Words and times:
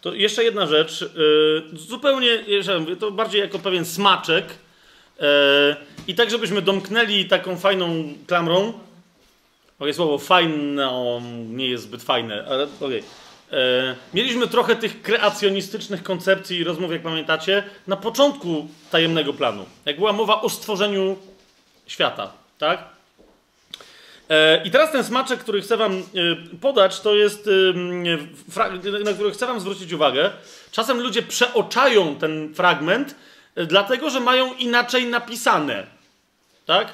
To 0.00 0.14
jeszcze 0.14 0.44
jedna 0.44 0.66
rzecz, 0.66 1.00
yy, 1.00 1.78
zupełnie, 1.78 2.44
to 3.00 3.10
bardziej 3.10 3.40
jako 3.40 3.58
pewien 3.58 3.84
smaczek. 3.84 4.46
Yy, 5.20 5.26
I 6.08 6.14
tak, 6.14 6.30
żebyśmy 6.30 6.62
domknęli 6.62 7.24
taką 7.24 7.56
fajną 7.56 8.14
klamrą. 8.26 8.72
Moje 9.78 9.94
słowo 9.94 10.18
fajną 10.18 11.22
nie 11.48 11.68
jest 11.68 11.84
zbyt 11.84 12.02
fajne, 12.02 12.44
ale 12.48 12.66
okej. 12.80 13.02
E, 13.52 13.96
mieliśmy 14.14 14.48
trochę 14.48 14.76
tych 14.76 15.02
kreacjonistycznych 15.02 16.02
koncepcji 16.02 16.58
i 16.58 16.64
rozmów, 16.64 16.92
jak 16.92 17.02
pamiętacie, 17.02 17.62
na 17.86 17.96
początku 17.96 18.68
tajemnego 18.90 19.32
planu. 19.32 19.66
Jak 19.84 19.96
była 19.96 20.12
mowa 20.12 20.40
o 20.40 20.48
stworzeniu 20.48 21.16
świata, 21.86 22.32
tak? 22.58 22.84
E, 24.28 24.62
I 24.64 24.70
teraz 24.70 24.92
ten 24.92 25.04
smaczek, 25.04 25.40
który 25.40 25.60
chcę 25.60 25.76
wam 25.76 25.92
e, 25.92 26.02
podać, 26.60 27.00
to 27.00 27.14
jest, 27.14 27.48
na 29.04 29.12
który 29.12 29.30
chcę 29.30 29.46
wam 29.46 29.60
zwrócić 29.60 29.92
uwagę. 29.92 30.30
Czasem 30.72 31.00
ludzie 31.00 31.22
przeoczają 31.22 32.16
ten 32.16 32.54
fragment, 32.54 33.14
dlatego 33.66 34.10
że 34.10 34.20
mają 34.20 34.54
inaczej 34.54 35.06
napisane. 35.06 35.86
Tak? 36.66 36.88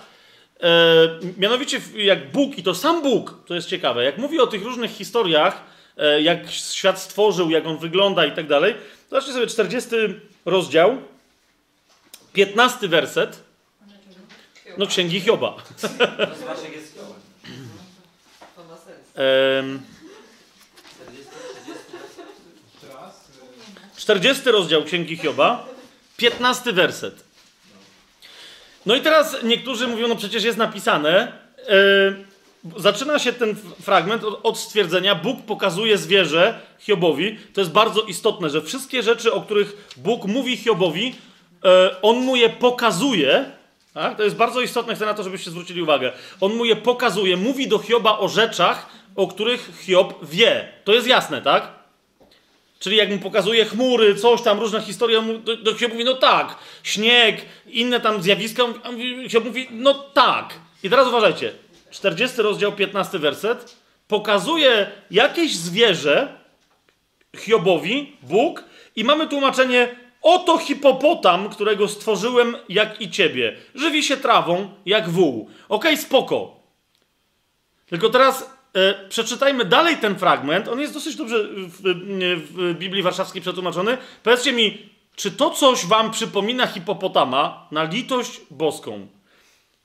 Mianowicie, 1.39 1.81
jak 1.97 2.33
Bóg, 2.33 2.59
i 2.59 2.63
to 2.63 2.75
sam 2.75 3.03
Bóg, 3.03 3.35
to 3.47 3.55
jest 3.55 3.69
ciekawe, 3.69 4.05
jak 4.05 4.19
mówi 4.19 4.41
o 4.41 4.47
tych 4.47 4.63
różnych 4.63 4.91
historiach, 4.91 5.63
E, 5.97 6.23
jak 6.23 6.51
świat 6.51 7.01
stworzył, 7.01 7.51
jak 7.51 7.67
on 7.67 7.79
wygląda 7.79 8.27
i 8.27 8.33
tak 8.33 8.47
dalej. 8.47 8.75
Zobaczcie 9.11 9.33
sobie 9.33 9.47
40 9.47 9.91
rozdział, 10.45 10.99
15 12.33 12.89
werset. 12.89 13.43
No 14.79 14.87
księgi 14.87 15.21
Hioba. 15.21 15.57
Um, 19.15 19.83
40 23.97 24.51
rozdział 24.51 24.85
Księgi 24.85 25.17
Hioba, 25.17 25.67
15 26.17 26.73
werset. 26.73 27.25
No 28.87 28.95
i 28.95 29.01
teraz 29.01 29.37
niektórzy 29.43 29.89
mówią, 29.89 30.09
no 30.09 30.17
przecież 30.17 30.45
jest 30.45 30.59
napisane, 30.59 31.33
zaczyna 32.77 33.19
się 33.19 33.33
ten 33.33 33.57
fragment 33.83 34.25
od, 34.25 34.41
od, 34.43 34.59
stwierdzenia, 34.59 35.15
Bóg 35.15 35.43
pokazuje 35.43 35.99
zwierzę 35.99 36.61
Hiobowi. 36.79 37.39
To 37.55 37.61
jest 37.61 37.73
bardzo 37.73 38.03
istotne, 38.03 38.51
że 38.51 38.63
wszystkie 38.63 39.03
rzeczy, 39.03 39.33
o 39.33 39.41
których 39.41 39.95
Bóg 39.97 40.25
mówi 40.25 40.57
Hiobowi, 40.57 41.15
e, 41.65 42.03
on 42.03 42.17
mu 42.17 42.37
je 42.37 42.49
pokazuje. 42.49 43.45
Tak? 43.95 44.17
To 44.17 44.23
jest 44.23 44.37
bardzo 44.37 44.61
istotne, 44.61 44.95
chcę 44.95 45.07
na 45.07 45.15
to, 45.15 45.23
żebyście 45.23 45.51
zwrócili 45.51 45.83
uwagę. 45.83 46.13
On 46.41 46.55
mu 46.55 46.65
je 46.65 46.77
pokazuje, 46.77 47.37
mówi 47.37 47.69
do 47.69 47.79
Hioba 47.79 48.19
o 48.19 48.29
rzeczach, 48.29 48.87
o 49.17 49.27
których 49.27 49.71
Hiob 49.81 50.15
wie. 50.23 50.69
To 50.85 50.93
jest 50.95 51.07
jasne, 51.07 51.43
tak? 51.43 51.69
Czyli 52.79 52.97
jak 52.97 53.11
mu 53.11 53.19
pokazuje 53.19 53.65
chmury, 53.65 54.15
coś 54.15 54.43
tam, 54.43 54.61
różne 54.61 54.83
historie, 54.83 55.23
do, 55.45 55.57
do 55.57 55.75
Hiob 55.75 55.93
mówi, 55.93 56.05
no 56.05 56.15
tak, 56.15 56.59
śnieg, 56.83 57.43
inne 57.67 58.01
tam 58.01 58.23
zjawiska, 58.23 58.63
Hiob 59.29 59.45
mówi, 59.45 59.69
no 59.71 59.95
tak. 59.95 60.55
I 60.83 60.91
teraz 60.91 61.09
uważajcie, 61.09 61.53
40 61.91 62.43
rozdział, 62.43 62.73
15 62.73 63.19
werset, 63.19 63.77
pokazuje 64.09 64.91
jakieś 65.11 65.57
zwierzę 65.57 66.39
Hiobowi, 67.37 68.17
Bóg, 68.23 68.65
i 68.97 69.05
mamy 69.05 69.29
tłumaczenie: 69.29 69.97
Oto 70.23 70.59
hipopotam, 70.59 71.49
którego 71.49 71.89
stworzyłem 71.89 72.57
jak 72.69 73.01
i 73.01 73.11
ciebie. 73.11 73.57
Żywi 73.75 74.03
się 74.03 74.17
trawą 74.17 74.69
jak 74.87 75.09
wół. 75.09 75.51
Okej, 75.69 75.93
okay, 75.93 75.97
spoko. 75.97 76.61
Tylko 77.87 78.11
teraz 78.11 78.54
przeczytajmy 79.09 79.65
dalej 79.65 79.97
ten 79.97 80.19
fragment. 80.19 80.69
On 80.69 80.81
jest 80.81 80.95
dosyć 80.95 81.17
dobrze 81.17 81.45
w, 81.45 81.83
w 82.51 82.75
Biblii 82.79 83.03
Warszawskiej 83.03 83.43
przetłumaczony. 83.43 83.99
Powiedzcie 84.23 84.53
mi, 84.53 84.89
czy 85.17 85.31
to 85.31 85.51
coś 85.51 85.87
wam 85.87 86.11
przypomina 86.11 86.67
hipopotama 86.67 87.69
na 87.71 87.85
litość 87.85 88.41
boską? 88.51 89.07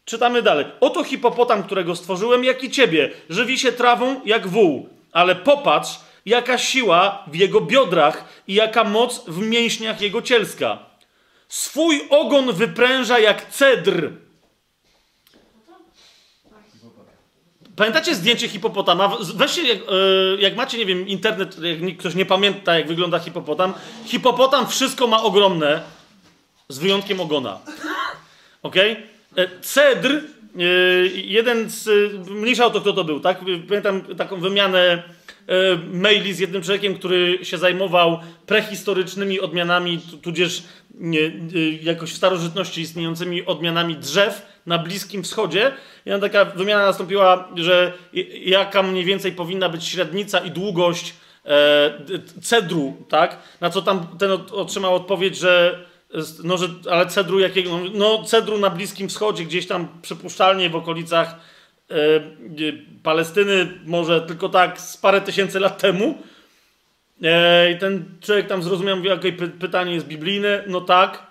Czytamy 0.06 0.42
dalej. 0.42 0.66
Oto 0.80 1.04
hipopotam, 1.04 1.64
którego 1.64 1.95
stworzyłem, 1.95 2.44
jak 2.44 2.64
i 2.64 2.72
ciebie. 2.72 3.11
Żywi 3.30 3.60
się 3.60 3.72
trawą 3.72 4.22
jak 4.26 4.48
wół. 4.48 4.89
Ale 5.11 5.36
popatrz, 5.36 6.00
jaka 6.26 6.58
siła 6.58 7.23
w 7.27 7.36
jego 7.36 7.61
biodrach 7.61 8.44
i 8.48 8.54
jaka 8.54 8.83
moc 8.83 9.26
w 9.27 9.39
mięśniach 9.39 10.02
jego 10.02 10.21
cielska. 10.21 10.80
Swój 11.48 12.02
ogon 12.10 12.54
wypręża 12.54 13.20
jak 13.20 13.50
cedr. 13.50 14.11
Pamiętacie 17.80 18.16
zdjęcie 18.16 18.48
hipopotama? 18.48 19.17
Weźcie, 19.36 19.67
jak, 19.67 19.78
yy, 19.78 20.38
jak 20.40 20.56
macie, 20.56 20.78
nie 20.78 20.86
wiem, 20.86 21.08
internet, 21.08 21.58
jak 21.62 21.98
ktoś 21.98 22.16
nie 22.16 22.26
pamięta, 22.26 22.78
jak 22.78 22.88
wygląda 22.88 23.20
hipopotam. 23.20 23.73
Hipopotam 24.06 24.67
wszystko 24.67 25.08
ma 25.08 25.23
ogromne, 25.23 25.82
z 26.70 26.78
wyjątkiem 26.80 27.20
ogona. 27.20 27.60
Okay? 28.64 29.04
E, 29.36 29.48
cedr, 29.62 30.12
e, 30.12 30.62
jeden 31.08 31.70
z, 31.70 31.89
mniejsza 32.30 32.66
o 32.66 32.70
to 32.70 32.82
kto 32.82 32.94
to 32.94 33.04
był, 33.04 33.20
tak? 33.20 33.39
Pamiętam 33.68 34.02
taką 34.02 34.39
wymianę 34.39 34.80
e, 34.80 35.04
maili 35.93 36.33
z 36.33 36.39
jednym 36.39 36.61
człowiekiem, 36.61 36.95
który 36.95 37.45
się 37.45 37.58
zajmował 37.58 38.20
prehistorycznymi 38.45 39.39
odmianami, 39.39 40.02
tudzież 40.21 40.64
nie, 40.93 41.32
jakoś 41.82 42.11
w 42.11 42.17
starożytności 42.17 42.82
istniejącymi 42.82 43.45
odmianami 43.45 43.95
drzew 43.95 44.61
na 44.65 44.77
Bliskim 44.77 45.23
Wschodzie. 45.23 45.71
I 46.05 46.21
taka 46.21 46.45
wymiana 46.45 46.86
nastąpiła, 46.86 47.49
że 47.55 47.93
jaka 48.45 48.83
mniej 48.83 49.05
więcej 49.05 49.32
powinna 49.32 49.70
być 49.70 49.86
średnica 49.86 50.39
i 50.39 50.52
długość 50.52 51.14
cedru, 52.42 52.98
tak? 53.09 53.38
Na 53.61 53.70
co 53.70 53.82
tam 53.82 54.08
ten 54.20 54.32
otrzymał 54.52 54.95
odpowiedź, 54.95 55.38
że 55.38 55.86
no, 56.43 56.58
że, 56.58 56.67
ale 56.92 57.05
cedru 57.05 57.39
jakiego? 57.39 57.80
No, 57.93 58.23
cedru 58.23 58.58
na 58.58 58.70
Bliskim 58.70 59.09
Wschodzie, 59.09 59.45
gdzieś 59.45 59.67
tam 59.67 59.88
przypuszczalnie 60.02 60.70
w 60.70 60.76
okolicach 60.76 61.27
e, 61.30 61.39
Palestyny, 63.04 63.67
może 63.86 64.22
tylko 64.22 64.50
tak 64.50 64.82
z 64.82 64.98
parę 64.98 65.22
tysięcy 65.22 65.60
lat 65.60 65.77
temu. 65.77 66.17
E, 67.23 67.72
I 67.72 67.77
ten 67.77 68.05
człowiek 68.22 68.48
tam 68.48 68.64
zrozumiał, 68.64 68.98
py 69.22 69.48
pytanie 69.48 69.94
jest 69.94 70.08
biblijne. 70.08 70.64
No 70.67 70.82
tak. 70.82 71.30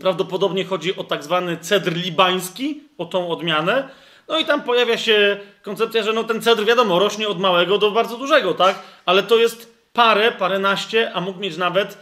Prawdopodobnie 0.00 0.64
chodzi 0.64 0.96
o 0.96 1.04
tak 1.04 1.24
zwany 1.24 1.56
cedr 1.56 1.92
libański, 1.92 2.80
o 2.98 3.04
tą 3.04 3.28
odmianę. 3.28 3.88
No 4.28 4.38
i 4.38 4.44
tam 4.44 4.62
pojawia 4.62 4.98
się 4.98 5.36
koncepcja, 5.62 6.02
że 6.02 6.12
no 6.12 6.24
ten 6.24 6.42
cedr, 6.42 6.64
wiadomo, 6.64 6.98
rośnie 6.98 7.28
od 7.28 7.40
małego 7.40 7.78
do 7.78 7.90
bardzo 7.90 8.16
dużego, 8.16 8.54
tak? 8.54 8.82
Ale 9.06 9.22
to 9.22 9.36
jest 9.36 9.74
parę, 9.92 10.32
paręnaście, 10.32 11.12
a 11.12 11.20
mógł 11.20 11.40
mieć 11.40 11.56
nawet 11.56 11.98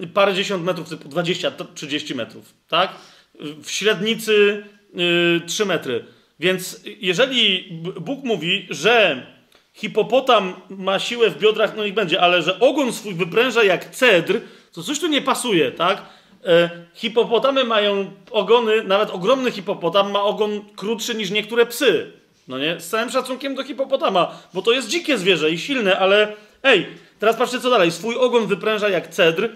yy, 0.00 0.06
parę 0.06 0.34
dziesiąt 0.34 0.64
metrów, 0.64 0.88
typu 0.88 1.08
20-30 1.08 2.14
metrów, 2.14 2.54
tak? 2.68 2.90
W 3.62 3.70
średnicy 3.70 4.64
yy, 4.94 5.40
3 5.46 5.66
metry. 5.66 6.04
Więc 6.40 6.80
jeżeli 6.84 7.68
Bóg 8.00 8.24
mówi, 8.24 8.66
że 8.70 9.26
hipopotam 9.74 10.54
ma 10.70 10.98
siłę 10.98 11.30
w 11.30 11.38
biodrach, 11.38 11.76
no 11.76 11.84
i 11.84 11.92
będzie, 11.92 12.20
ale 12.20 12.42
że 12.42 12.60
ogon 12.60 12.92
swój 12.92 13.14
wypręża 13.14 13.64
jak 13.64 13.90
cedr, 13.90 14.40
to 14.72 14.82
coś 14.82 15.00
tu 15.00 15.06
nie 15.06 15.22
pasuje, 15.22 15.72
tak? 15.72 16.02
E, 16.44 16.70
hipopotamy 16.94 17.64
mają 17.64 18.10
ogony, 18.30 18.84
nawet 18.84 19.10
ogromny 19.10 19.50
hipopotam 19.50 20.10
ma 20.10 20.22
ogon 20.22 20.64
krótszy 20.76 21.14
niż 21.14 21.30
niektóre 21.30 21.66
psy. 21.66 22.12
No 22.48 22.58
nie? 22.58 22.80
Z 22.80 22.88
całym 22.88 23.10
szacunkiem 23.10 23.54
do 23.54 23.64
hipopotama, 23.64 24.38
bo 24.54 24.62
to 24.62 24.72
jest 24.72 24.88
dzikie 24.88 25.18
zwierzę 25.18 25.50
i 25.50 25.58
silne, 25.58 25.98
ale 25.98 26.36
ej, 26.62 26.86
Teraz 27.18 27.36
patrzcie 27.36 27.60
co 27.60 27.70
dalej. 27.70 27.92
Swój 27.92 28.16
ogon 28.16 28.46
wypręża 28.46 28.88
jak 28.88 29.08
cedr, 29.08 29.48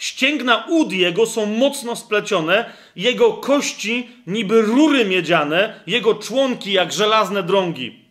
ścięgna 0.00 0.66
ud 0.68 0.92
jego 0.92 1.26
są 1.26 1.46
mocno 1.46 1.96
splecione, 1.96 2.72
jego 2.96 3.32
kości 3.32 4.08
niby 4.26 4.62
rury 4.62 5.04
miedziane, 5.04 5.80
jego 5.86 6.14
członki 6.14 6.72
jak 6.72 6.92
żelazne 6.92 7.42
drągi. 7.42 8.04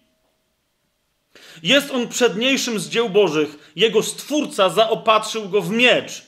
Jest 1.63 1.91
on 1.91 2.07
przedniejszym 2.07 2.79
z 2.79 2.89
dzieł 2.89 3.09
bożych, 3.09 3.71
jego 3.75 4.03
stwórca 4.03 4.69
zaopatrzył 4.69 5.49
go 5.49 5.61
w 5.61 5.71
miecz. 5.71 6.23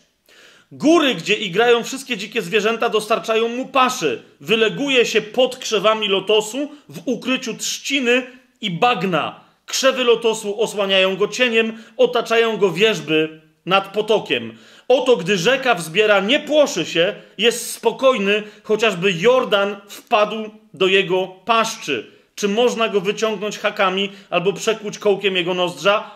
Góry, 0.71 1.15
gdzie 1.15 1.35
igrają 1.35 1.83
wszystkie 1.83 2.17
dzikie 2.17 2.41
zwierzęta, 2.41 2.89
dostarczają 2.89 3.47
mu 3.47 3.65
paszy. 3.65 4.23
Wyleguje 4.39 5.05
się 5.05 5.21
pod 5.21 5.57
krzewami 5.57 6.07
lotosu 6.07 6.71
w 6.89 7.01
ukryciu 7.05 7.53
trzciny 7.53 8.27
i 8.61 8.71
bagna. 8.71 9.39
Krzewy 9.65 10.03
lotosu 10.03 10.61
osłaniają 10.61 11.15
go 11.15 11.27
cieniem, 11.27 11.83
otaczają 11.97 12.57
go 12.57 12.71
wierzby 12.71 13.41
nad 13.65 13.93
potokiem. 13.93 14.57
Oto 14.91 15.17
gdy 15.17 15.37
rzeka 15.37 15.75
wzbiera, 15.75 16.19
nie 16.19 16.39
płoszy 16.39 16.85
się, 16.85 17.15
jest 17.37 17.73
spokojny, 17.73 18.43
chociażby 18.63 19.13
Jordan 19.13 19.75
wpadł 19.87 20.49
do 20.73 20.87
jego 20.87 21.27
paszczy. 21.27 22.11
Czy 22.35 22.47
można 22.47 22.89
go 22.89 23.01
wyciągnąć 23.01 23.59
hakami 23.59 24.11
albo 24.29 24.53
przekłuć 24.53 24.99
kołkiem 24.99 25.35
jego 25.35 25.53
nozdrza? 25.53 26.11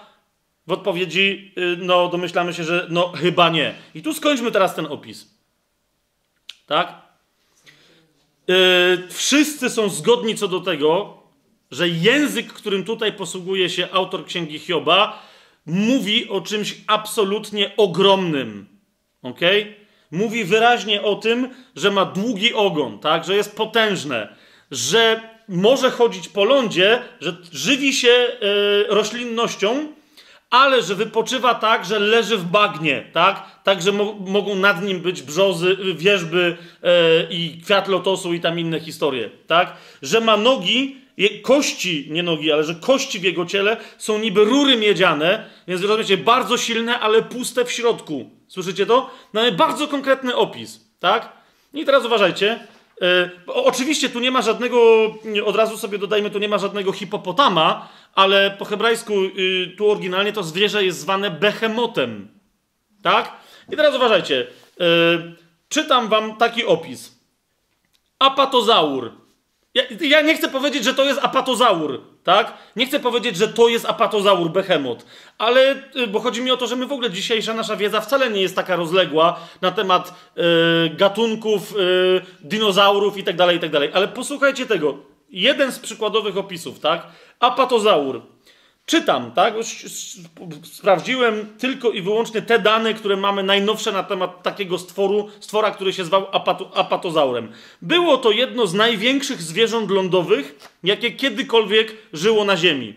W 0.68 0.72
odpowiedzi, 0.72 1.54
y, 1.58 1.78
no, 1.80 2.08
domyślamy 2.08 2.54
się, 2.54 2.64
że 2.64 2.88
no, 2.90 3.12
chyba 3.12 3.50
nie. 3.50 3.76
I 3.94 4.02
tu 4.02 4.14
skończmy 4.14 4.52
teraz 4.52 4.76
ten 4.76 4.86
opis. 4.86 5.28
Tak? 6.68 7.02
Yy, 8.48 8.56
wszyscy 9.10 9.70
są 9.70 9.90
zgodni 9.90 10.36
co 10.36 10.48
do 10.48 10.60
tego, 10.60 11.18
że 11.72 11.90
język, 11.90 12.54
którym 12.54 12.84
tutaj 12.84 13.14
posługuje 13.14 13.70
się 13.70 13.88
autor 13.92 14.26
księgi 14.26 14.60
Hioba, 14.60 15.22
mówi 15.66 16.30
o 16.30 16.42
czymś 16.42 16.76
absolutnie 16.88 17.72
ogromnym. 17.78 18.68
Ok? 19.22 19.40
Mówi 20.12 20.46
wyraźnie 20.46 21.02
o 21.02 21.16
tym, 21.16 21.50
że 21.76 21.92
ma 21.92 22.06
długi 22.06 22.54
ogon, 22.54 23.00
tak? 23.00 23.26
że 23.26 23.36
jest 23.36 23.56
potężne, 23.56 24.36
że 24.72 25.22
może 25.48 25.92
chodzić 25.92 26.28
po 26.28 26.46
lądzie, 26.46 27.02
że 27.22 27.36
żywi 27.52 27.94
się 27.94 28.08
yy, 28.08 28.86
roślinnością, 28.90 29.88
ale 30.50 30.82
że 30.82 30.96
wypoczywa 30.96 31.56
tak, 31.56 31.86
że 31.86 32.00
leży 32.00 32.38
w 32.38 32.44
bagnie, 32.44 33.10
tak? 33.14 33.62
Tak, 33.64 33.82
że 33.82 33.92
mo 33.92 34.14
mogą 34.14 34.56
nad 34.56 34.84
nim 34.84 35.00
być 35.00 35.22
brzozy, 35.22 35.78
wierzby 35.96 36.58
yy, 36.84 36.90
i 37.30 37.62
kwiat 37.66 37.88
lotosu 37.88 38.34
i 38.34 38.40
tam 38.40 38.60
inne 38.60 38.80
historie, 38.80 39.30
tak? 39.48 39.74
Że 40.02 40.22
ma 40.22 40.38
nogi, 40.38 41.05
kości, 41.42 42.08
nie 42.12 42.24
nogi, 42.24 42.52
ale 42.52 42.64
że 42.64 42.76
kości 42.76 43.20
w 43.20 43.24
jego 43.24 43.46
ciele 43.46 43.78
są 43.98 44.20
niby 44.20 44.46
rury 44.46 44.78
miedziane, 44.78 45.50
więc 45.68 45.82
rozumiecie, 45.82 46.18
bardzo 46.18 46.58
silne, 46.58 47.00
ale 47.00 47.22
puste 47.22 47.66
w 47.66 47.72
środku. 47.72 48.30
Słyszycie 48.48 48.86
to? 48.86 49.10
Mamy 49.34 49.52
bardzo 49.52 49.88
konkretny 49.88 50.36
opis, 50.36 50.82
tak? 51.00 51.34
I 51.74 51.86
teraz 51.86 52.06
uważajcie. 52.06 52.68
Yy, 53.02 53.30
oczywiście 53.48 54.10
tu 54.10 54.20
nie 54.20 54.32
ma 54.32 54.42
żadnego, 54.42 54.78
od 55.46 55.56
razu 55.56 55.78
sobie 55.78 55.98
dodajmy, 55.98 56.30
tu 56.30 56.40
nie 56.40 56.50
ma 56.50 56.58
żadnego 56.58 56.92
hipopotama, 56.92 57.90
ale 58.14 58.52
po 58.52 58.66
hebrajsku 58.66 59.22
yy, 59.22 59.68
tu 59.78 59.92
oryginalnie 59.92 60.34
to 60.34 60.44
zwierzę 60.44 60.86
jest 60.86 61.00
zwane 61.00 61.32
behemotem. 61.32 62.28
Tak? 63.02 63.32
I 63.72 63.76
teraz 63.76 63.96
uważajcie. 63.96 64.48
Yy, 64.80 65.36
czytam 65.70 66.08
wam 66.08 66.38
taki 66.38 66.66
opis. 66.66 67.20
Apatozaur 68.20 69.25
ja, 69.76 69.84
ja, 70.02 70.22
nie 70.22 70.36
chcę 70.36 70.50
powiedzieć, 70.50 70.84
że 70.84 70.94
to 70.94 71.06
jest 71.06 71.20
apatozaur, 71.24 72.02
tak? 72.24 72.54
Nie 72.76 72.86
chcę 72.86 73.00
powiedzieć, 73.00 73.38
że 73.38 73.48
to 73.48 73.68
jest 73.68 73.86
apatozaur, 73.86 74.50
behemot, 74.50 75.06
ale, 75.38 75.76
y, 75.96 76.08
bo 76.08 76.20
chodzi 76.20 76.42
mi 76.42 76.52
o 76.52 76.58
to, 76.58 76.68
że 76.68 76.76
my 76.76 76.86
w 76.86 76.92
ogóle 76.92 77.12
dzisiejsza 77.12 77.54
nasza 77.54 77.76
wiedza 77.76 78.02
wcale 78.02 78.30
nie 78.30 78.42
jest 78.42 78.56
taka 78.56 78.76
rozległa 78.76 79.40
na 79.62 79.72
temat 79.72 80.14
y, 80.38 80.96
gatunków, 80.96 81.76
y, 81.78 82.22
dinozaurów 82.42 83.18
tak 83.18 83.24
tak 83.24 83.36
ale 83.94 84.08
posłuchajcie 84.08 84.66
tego. 84.66 84.98
Jeden 85.30 85.72
z 85.72 85.80
przykładowych 85.80 86.38
opisów, 86.38 86.80
tak? 86.80 87.08
Apatozaur 87.40 88.35
Czytam, 88.86 89.32
tak? 89.32 89.54
Sprawdziłem 90.64 91.58
tylko 91.58 91.92
i 91.92 92.02
wyłącznie 92.02 92.42
te 92.42 92.60
dane, 92.60 92.94
które 92.94 93.18
mamy 93.18 93.44
najnowsze 93.44 93.92
na 93.92 94.04
temat 94.04 94.44
takiego 94.44 94.78
stworu, 94.78 95.30
stwora, 95.40 95.72
który 95.72 95.94
się 95.94 96.06
zwał 96.06 96.28
apatozaurem. 96.74 97.52
Było 97.82 98.18
to 98.18 98.32
jedno 98.32 98.68
z 98.68 98.74
największych 98.74 99.42
zwierząt 99.42 99.92
lądowych, 99.92 100.70
jakie 100.84 101.12
kiedykolwiek 101.12 101.94
żyło 102.14 102.46
na 102.46 102.58
Ziemi. 102.58 102.94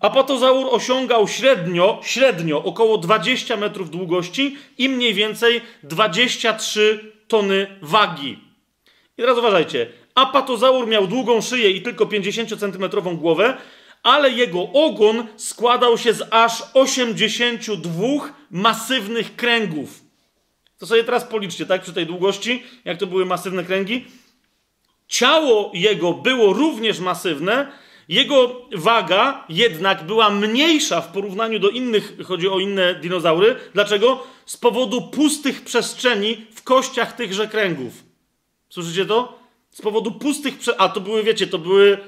Apatozaur 0.00 0.66
osiągał 0.74 1.28
średnio, 1.28 2.00
średnio 2.02 2.64
około 2.64 2.98
20 2.98 3.56
metrów 3.56 3.90
długości 3.90 4.56
i 4.78 4.88
mniej 4.88 5.14
więcej 5.14 5.60
23 5.82 7.12
tony 7.28 7.78
wagi. 7.82 8.38
I 9.18 9.22
teraz 9.22 9.38
uważajcie. 9.38 9.86
Apatozaur 10.14 10.86
miał 10.86 11.06
długą 11.06 11.40
szyję 11.40 11.70
i 11.70 11.82
tylko 11.82 12.06
50 12.06 12.60
centymetrową 12.60 13.16
głowę, 13.16 13.56
ale 14.02 14.30
jego 14.30 14.68
ogon 14.72 15.26
składał 15.36 15.98
się 15.98 16.12
z 16.12 16.28
aż 16.30 16.62
82 16.74 18.02
masywnych 18.50 19.36
kręgów. 19.36 20.02
To 20.78 20.86
sobie 20.86 21.04
teraz 21.04 21.24
policzcie, 21.24 21.66
tak, 21.66 21.82
przy 21.82 21.92
tej 21.92 22.06
długości, 22.06 22.62
jak 22.84 22.98
to 22.98 23.06
były 23.06 23.26
masywne 23.26 23.64
kręgi. 23.64 24.04
Ciało 25.08 25.70
jego 25.74 26.12
było 26.12 26.52
również 26.52 27.00
masywne, 27.00 27.72
jego 28.08 28.68
waga 28.72 29.44
jednak 29.48 30.06
była 30.06 30.30
mniejsza 30.30 31.00
w 31.00 31.12
porównaniu 31.12 31.58
do 31.58 31.68
innych, 31.68 32.16
chodzi 32.24 32.48
o 32.48 32.58
inne 32.58 32.94
dinozaury. 32.94 33.56
Dlaczego? 33.74 34.26
Z 34.46 34.56
powodu 34.56 35.02
pustych 35.02 35.64
przestrzeni 35.64 36.46
w 36.54 36.62
kościach 36.62 37.16
tychże 37.16 37.48
kręgów. 37.48 37.92
Słyszycie 38.68 39.06
to? 39.06 39.38
Z 39.70 39.82
powodu 39.82 40.12
pustych 40.12 40.58
przestrzeni. 40.58 40.80
A 40.80 40.88
to 40.88 41.00
były, 41.00 41.22
wiecie, 41.22 41.46
to 41.46 41.58
były 41.58 41.98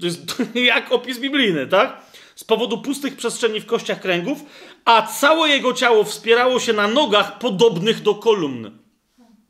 to 0.00 0.06
jest 0.06 0.42
jak 0.54 0.92
opis 0.92 1.18
biblijny, 1.18 1.66
tak? 1.66 2.00
Z 2.36 2.44
powodu 2.44 2.78
pustych 2.78 3.16
przestrzeni 3.16 3.60
w 3.60 3.66
kościach 3.66 4.00
kręgów, 4.00 4.38
a 4.84 5.02
całe 5.02 5.48
jego 5.48 5.72
ciało 5.72 6.04
wspierało 6.04 6.60
się 6.60 6.72
na 6.72 6.88
nogach 6.88 7.38
podobnych 7.38 8.02
do 8.02 8.14
kolumn. 8.14 8.84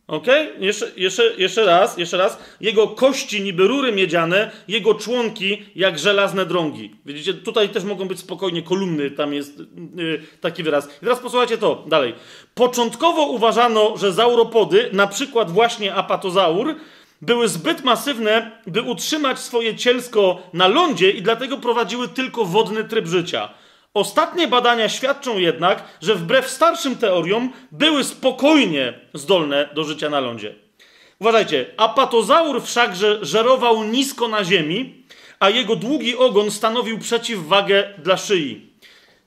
Ok? 0.06 0.26
Jeszcze, 0.58 0.92
jeszcze, 0.96 1.34
jeszcze 1.38 1.64
raz, 1.64 1.98
jeszcze 1.98 2.16
raz. 2.16 2.38
Jego 2.60 2.88
kości 2.88 3.42
niby 3.42 3.68
rury 3.68 3.92
miedziane, 3.92 4.50
jego 4.68 4.94
członki 4.94 5.62
jak 5.76 5.98
żelazne 5.98 6.46
drągi. 6.46 6.96
Widzicie, 7.06 7.34
tutaj 7.34 7.68
też 7.68 7.84
mogą 7.84 8.08
być 8.08 8.18
spokojnie 8.18 8.62
kolumny, 8.62 9.10
tam 9.10 9.34
jest 9.34 9.58
yy, 9.96 10.22
taki 10.40 10.62
wyraz. 10.62 10.86
I 10.86 11.00
teraz 11.00 11.18
posłuchajcie 11.18 11.58
to 11.58 11.84
dalej. 11.88 12.14
Początkowo 12.54 13.26
uważano, 13.26 13.96
że 13.96 14.12
zauropody, 14.12 14.90
na 14.92 15.06
przykład 15.06 15.50
właśnie 15.50 15.94
apatozaur, 15.94 16.74
były 17.22 17.48
zbyt 17.48 17.84
masywne, 17.84 18.50
by 18.66 18.82
utrzymać 18.82 19.38
swoje 19.38 19.76
cielsko 19.76 20.42
na 20.52 20.68
lądzie 20.68 21.10
i 21.10 21.22
dlatego 21.22 21.56
prowadziły 21.56 22.08
tylko 22.08 22.44
wodny 22.44 22.84
tryb 22.84 23.06
życia. 23.06 23.48
Ostatnie 23.94 24.48
badania 24.48 24.88
świadczą 24.88 25.38
jednak, 25.38 25.84
że 26.02 26.14
wbrew 26.14 26.50
starszym 26.50 26.96
teoriom 26.96 27.52
były 27.72 28.04
spokojnie 28.04 29.00
zdolne 29.14 29.68
do 29.74 29.84
życia 29.84 30.10
na 30.10 30.20
lądzie. 30.20 30.54
Uważajcie, 31.18 31.66
apatozaur 31.76 32.62
wszakże 32.62 33.18
żerował 33.22 33.84
nisko 33.84 34.28
na 34.28 34.44
ziemi, 34.44 35.04
a 35.40 35.50
jego 35.50 35.76
długi 35.76 36.16
ogon 36.16 36.50
stanowił 36.50 36.98
przeciwwagę 36.98 37.94
dla 37.98 38.16
szyi. 38.16 38.73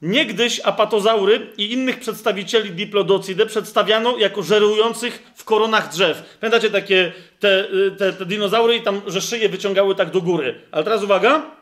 Niegdyś 0.02 0.62
apatozaury 0.64 1.48
i 1.58 1.74
innych 1.74 2.00
przedstawicieli 2.00 2.72
diplodocidy 2.72 3.46
przedstawiano 3.46 4.18
jako 4.18 4.44
żerujących 4.44 5.32
w 5.36 5.44
koronach 5.44 5.92
drzew. 5.92 6.38
Pamiętacie 6.40 6.70
takie 6.70 7.14
te, 7.40 7.68
te, 7.98 8.14
te 8.14 8.26
dinozaury 8.26 8.76
i 8.76 8.82
tam, 8.82 9.02
że 9.08 9.22
szyje 9.22 9.50
wyciągały 9.50 9.96
tak 9.96 10.12
do 10.12 10.22
góry. 10.22 10.62
Ale 10.72 10.84
teraz 10.84 11.04
uwaga. 11.04 11.58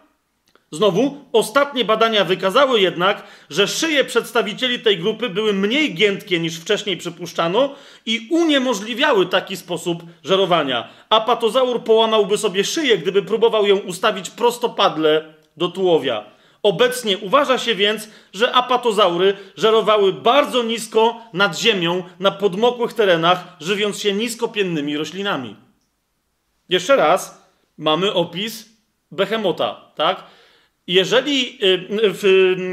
Znowu, 0.71 1.17
ostatnie 1.33 1.85
badania 1.85 2.25
wykazały 2.25 2.79
jednak, 2.79 3.23
że 3.49 3.67
szyje 3.67 4.03
przedstawicieli 4.03 4.79
tej 4.79 4.97
grupy 4.97 5.29
były 5.29 5.53
mniej 5.53 5.93
giętkie 5.93 6.39
niż 6.39 6.59
wcześniej 6.59 6.97
przypuszczano 6.97 7.75
i 8.05 8.27
uniemożliwiały 8.31 9.25
taki 9.25 9.57
sposób 9.57 10.03
żerowania. 10.23 10.89
Apatozaur 11.09 11.83
połamałby 11.83 12.37
sobie 12.37 12.63
szyję, 12.63 12.97
gdyby 12.97 13.23
próbował 13.23 13.67
ją 13.67 13.77
ustawić 13.77 14.29
prostopadle 14.29 15.33
do 15.57 15.67
tułowia. 15.67 16.34
Obecnie 16.65 17.17
uważa 17.17 17.57
się 17.57 17.75
więc, 17.75 18.09
że 18.33 18.51
apatozaury 18.51 19.33
żerowały 19.57 20.13
bardzo 20.13 20.63
nisko 20.63 21.21
nad 21.33 21.59
ziemią, 21.59 22.03
na 22.19 22.31
podmokłych 22.31 22.93
terenach, 22.93 23.55
żywiąc 23.59 23.99
się 23.99 24.13
niskopiennymi 24.13 24.97
roślinami. 24.97 25.55
Jeszcze 26.69 26.95
raz 26.95 27.47
mamy 27.77 28.13
opis 28.13 28.69
behemota, 29.11 29.91
tak? 29.95 30.23
Jeżeli 30.87 31.59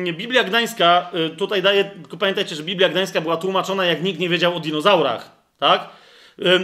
y, 0.09 0.13
Biblia 0.13 0.45
Gdańska 0.45 1.11
y, 1.27 1.31
tutaj 1.31 1.63
daje, 1.63 1.91
pamiętajcie, 2.19 2.55
że 2.55 2.63
Biblia 2.63 2.89
Gdańska 2.89 3.21
była 3.21 3.37
tłumaczona 3.37 3.85
jak 3.85 4.03
nikt 4.03 4.21
nie 4.21 4.29
wiedział 4.29 4.57
o 4.57 4.61
dinozaurach, 4.61 5.31
tak? 5.59 5.89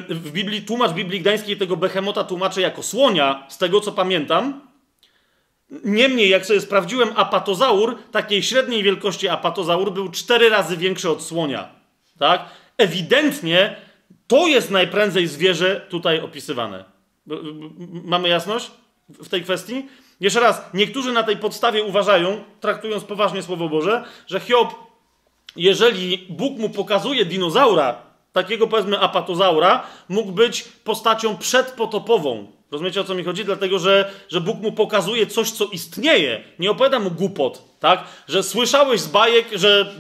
W 0.09 0.31
Biblii, 0.31 0.63
tłumacz 0.63 0.93
Biblii 0.93 1.21
Gdańskiej 1.21 1.57
tego 1.57 1.77
behemota 1.77 2.25
tłumaczy 2.25 2.61
jako 2.61 2.83
słonia, 2.83 3.47
z 3.49 3.59
tego 3.59 3.81
co 3.81 3.93
pamiętam, 3.93 4.68
Niemniej, 5.85 6.29
jak 6.29 6.47
sobie 6.47 6.61
sprawdziłem, 6.61 7.09
apatozaur, 7.17 7.99
takiej 8.11 8.43
średniej 8.43 8.83
wielkości 8.83 9.29
apatozaur, 9.29 9.93
był 9.93 10.09
cztery 10.09 10.49
razy 10.49 10.77
większy 10.77 11.11
od 11.11 11.23
słonia. 11.23 11.69
Tak? 12.19 12.45
Ewidentnie 12.79 13.77
to 14.27 14.47
jest 14.47 14.71
najprędzej 14.71 15.27
zwierzę 15.27 15.87
tutaj 15.89 16.21
opisywane. 16.21 16.85
Mamy 18.05 18.29
jasność 18.29 18.71
w 19.09 19.29
tej 19.29 19.43
kwestii? 19.43 19.87
Jeszcze 20.21 20.41
raz, 20.41 20.63
niektórzy 20.75 21.13
na 21.13 21.23
tej 21.23 21.37
podstawie 21.37 21.83
uważają, 21.83 22.45
traktując 22.61 23.05
poważnie 23.05 23.43
Słowo 23.43 23.69
Boże, 23.69 24.05
że 24.27 24.41
Hiob, 24.41 24.75
jeżeli 25.57 26.27
Bóg 26.29 26.59
mu 26.59 26.71
pokazuje 26.71 27.25
dinozaura, 27.25 28.03
takiego 28.33 28.67
powiedzmy 28.67 28.99
apatozaura, 29.01 29.87
mógł 30.09 30.33
być 30.33 30.63
postacią 30.63 31.37
przedpotopową, 31.37 32.53
Rozumiecie 32.71 33.01
o 33.01 33.05
co 33.05 33.15
mi 33.15 33.25
chodzi? 33.25 33.45
Dlatego, 33.45 33.79
że, 33.79 34.11
że 34.29 34.41
Bóg 34.41 34.61
mu 34.61 34.73
pokazuje 34.73 35.27
coś, 35.27 35.51
co 35.51 35.65
istnieje. 35.65 36.45
Nie 36.59 36.71
opowiada 36.71 36.99
mu 36.99 37.11
głupot, 37.11 37.63
tak? 37.81 38.05
Że 38.29 38.43
słyszałeś 38.43 39.01
z 39.01 39.09
bajek, 39.09 39.47
że, 39.53 39.95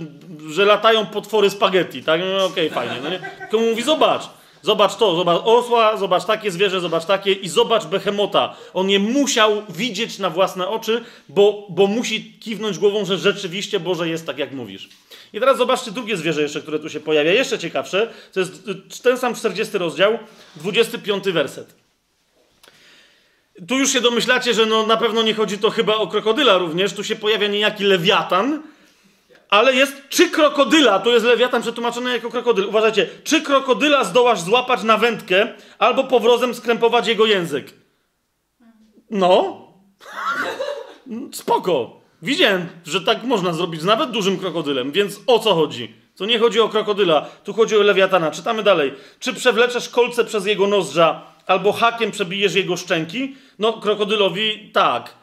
że 0.48 0.64
latają 0.64 1.06
potwory 1.06 1.50
spaghetti, 1.50 2.02
tak? 2.02 2.20
No 2.20 2.44
okej, 2.44 2.70
okay, 2.70 2.70
fajnie. 2.70 3.02
No 3.02 3.10
nie? 3.10 3.20
Tylko 3.50 3.58
mówi, 3.58 3.82
zobacz, 3.82 4.22
zobacz 4.62 4.96
to, 4.96 5.16
zobacz 5.16 5.42
osła, 5.44 5.96
zobacz 5.96 6.24
takie 6.24 6.50
zwierzę, 6.50 6.80
zobacz 6.80 7.04
takie 7.04 7.32
i 7.32 7.48
zobacz 7.48 7.84
behemota. 7.84 8.56
On 8.74 8.86
nie 8.86 8.98
musiał 8.98 9.62
widzieć 9.68 10.18
na 10.18 10.30
własne 10.30 10.68
oczy, 10.68 11.04
bo, 11.28 11.66
bo 11.68 11.86
musi 11.86 12.32
kiwnąć 12.32 12.78
głową, 12.78 13.04
że 13.04 13.18
rzeczywiście 13.18 13.80
Boże 13.80 14.08
jest 14.08 14.26
tak, 14.26 14.38
jak 14.38 14.52
mówisz. 14.52 14.88
I 15.32 15.40
teraz 15.40 15.58
zobaczcie 15.58 15.90
drugie 15.90 16.16
zwierzę 16.16 16.42
jeszcze, 16.42 16.60
które 16.60 16.78
tu 16.78 16.90
się 16.90 17.00
pojawia, 17.00 17.32
jeszcze 17.32 17.58
ciekawsze. 17.58 18.08
To 18.32 18.40
jest 18.40 19.02
ten 19.02 19.18
sam 19.18 19.34
40 19.34 19.78
rozdział, 19.78 20.18
25 20.56 21.24
werset. 21.24 21.87
Tu 23.66 23.78
już 23.78 23.92
się 23.92 24.00
domyślacie, 24.00 24.54
że 24.54 24.66
no 24.66 24.86
na 24.86 24.96
pewno 24.96 25.22
nie 25.22 25.34
chodzi 25.34 25.58
to 25.58 25.70
chyba 25.70 25.94
o 25.94 26.06
krokodyla 26.06 26.58
również. 26.58 26.92
Tu 26.92 27.04
się 27.04 27.16
pojawia 27.16 27.46
niejaki 27.48 27.84
lewiatan. 27.84 28.62
ale 29.50 29.74
jest 29.74 29.92
czy 30.08 30.30
krokodyla, 30.30 30.98
to 30.98 31.10
jest 31.10 31.26
lewiatan 31.26 31.62
przetłumaczony 31.62 32.12
jako 32.12 32.30
krokodyl. 32.30 32.64
Uważajcie, 32.68 33.06
czy 33.24 33.42
krokodyla 33.42 34.04
zdołasz 34.04 34.40
złapać 34.40 34.82
na 34.82 34.96
wędkę, 34.96 35.54
albo 35.78 36.04
powrozem 36.04 36.54
skrępować 36.54 37.06
jego 37.06 37.26
język. 37.26 37.72
No. 39.10 39.62
Spoko. 41.32 42.00
Widziałem, 42.22 42.66
że 42.84 43.00
tak 43.00 43.22
można 43.22 43.52
zrobić 43.52 43.80
z 43.80 43.84
nawet 43.84 44.10
dużym 44.10 44.38
krokodylem, 44.38 44.92
więc 44.92 45.20
o 45.26 45.38
co 45.38 45.54
chodzi? 45.54 45.94
To 46.16 46.26
nie 46.26 46.38
chodzi 46.38 46.60
o 46.60 46.68
krokodyla, 46.68 47.26
tu 47.44 47.52
chodzi 47.52 47.76
o 47.76 47.82
lewiatana. 47.82 48.30
Czytamy 48.30 48.62
dalej. 48.62 48.94
Czy 49.20 49.34
przewleczesz 49.34 49.88
kolce 49.88 50.24
przez 50.24 50.46
jego 50.46 50.66
nozdrza, 50.66 51.22
albo 51.48 51.72
hakiem 51.72 52.10
przebijesz 52.10 52.54
jego 52.54 52.76
szczęki? 52.76 53.36
No, 53.58 53.72
krokodylowi 53.72 54.70
tak. 54.72 55.14